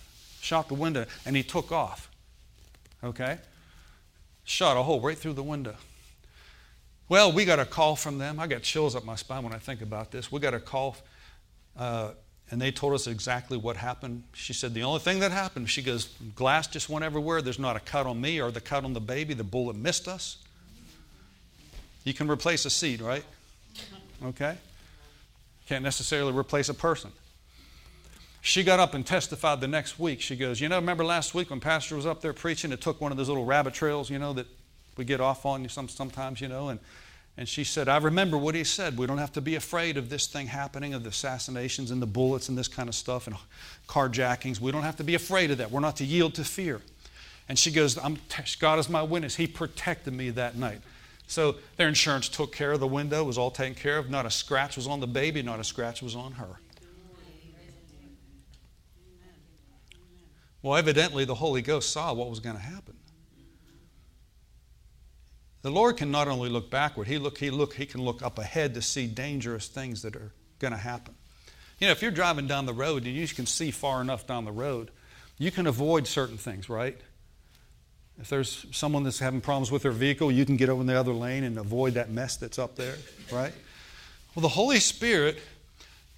[0.42, 2.10] Shot the window, and he took off.
[3.04, 3.38] Okay?
[4.44, 5.76] Shot a hole right through the window.
[7.10, 8.40] Well, we got a call from them.
[8.40, 10.32] I got chills up my spine when I think about this.
[10.32, 10.98] We got a call,
[11.78, 12.12] uh,
[12.50, 14.24] and they told us exactly what happened.
[14.34, 17.42] She said, The only thing that happened, she goes, glass just went everywhere.
[17.42, 19.34] There's not a cut on me or the cut on the baby.
[19.34, 20.38] The bullet missed us.
[22.06, 23.26] You can replace a seed, right?
[24.24, 24.58] Okay?
[25.68, 27.12] Can't necessarily replace a person.
[28.40, 30.22] She got up and testified the next week.
[30.22, 32.72] She goes, You know, remember last week when Pastor was up there preaching?
[32.72, 34.48] It took one of those little rabbit trails, you know, that
[34.96, 36.70] we get off on some, sometimes, you know.
[36.70, 36.80] And,
[37.38, 38.98] and she said, I remember what he said.
[38.98, 42.08] We don't have to be afraid of this thing happening, of the assassinations and the
[42.08, 43.36] bullets and this kind of stuff and
[43.88, 44.60] carjackings.
[44.60, 45.70] We don't have to be afraid of that.
[45.70, 46.82] We're not to yield to fear.
[47.48, 47.98] And she goes,
[48.60, 49.36] God is my witness.
[49.36, 50.82] He protected me that night.
[51.28, 54.10] So their insurance took care of the window, was all taken care of.
[54.10, 56.60] Not a scratch was on the baby, not a scratch was on her.
[60.64, 62.97] Well, evidently, the Holy Ghost saw what was going to happen.
[65.68, 68.40] The Lord can not only look backward, he, look, he, look, he can look up
[68.40, 71.14] ahead to see dangerous things that are going to happen.
[71.78, 74.46] You know, if you're driving down the road and you can see far enough down
[74.46, 74.92] the road,
[75.38, 76.98] you can avoid certain things, right?
[78.18, 80.98] If there's someone that's having problems with their vehicle, you can get over in the
[80.98, 82.96] other lane and avoid that mess that's up there,
[83.30, 83.52] right?
[84.36, 85.38] Well, the Holy Spirit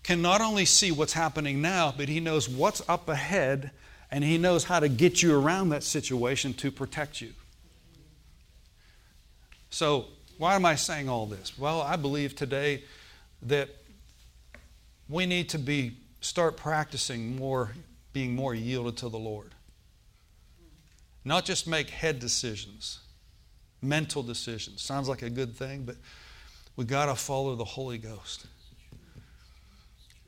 [0.04, 3.72] can not only see what's happening now, but He knows what's up ahead
[4.12, 7.34] and He knows how to get you around that situation to protect you.
[9.70, 10.08] So,
[10.38, 11.58] why am I saying all this?
[11.58, 12.84] Well, I believe today
[13.44, 13.70] that
[15.08, 17.72] we need to be start practicing more
[18.14, 19.54] being more yielded to the Lord.
[21.24, 23.00] Not just make head decisions,
[23.82, 24.82] mental decisions.
[24.82, 25.96] Sounds like a good thing, but
[26.76, 28.48] we got to follow the Holy Ghost.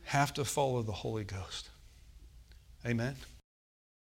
[0.03, 1.69] Have to follow the Holy Ghost.
[2.85, 3.15] Amen.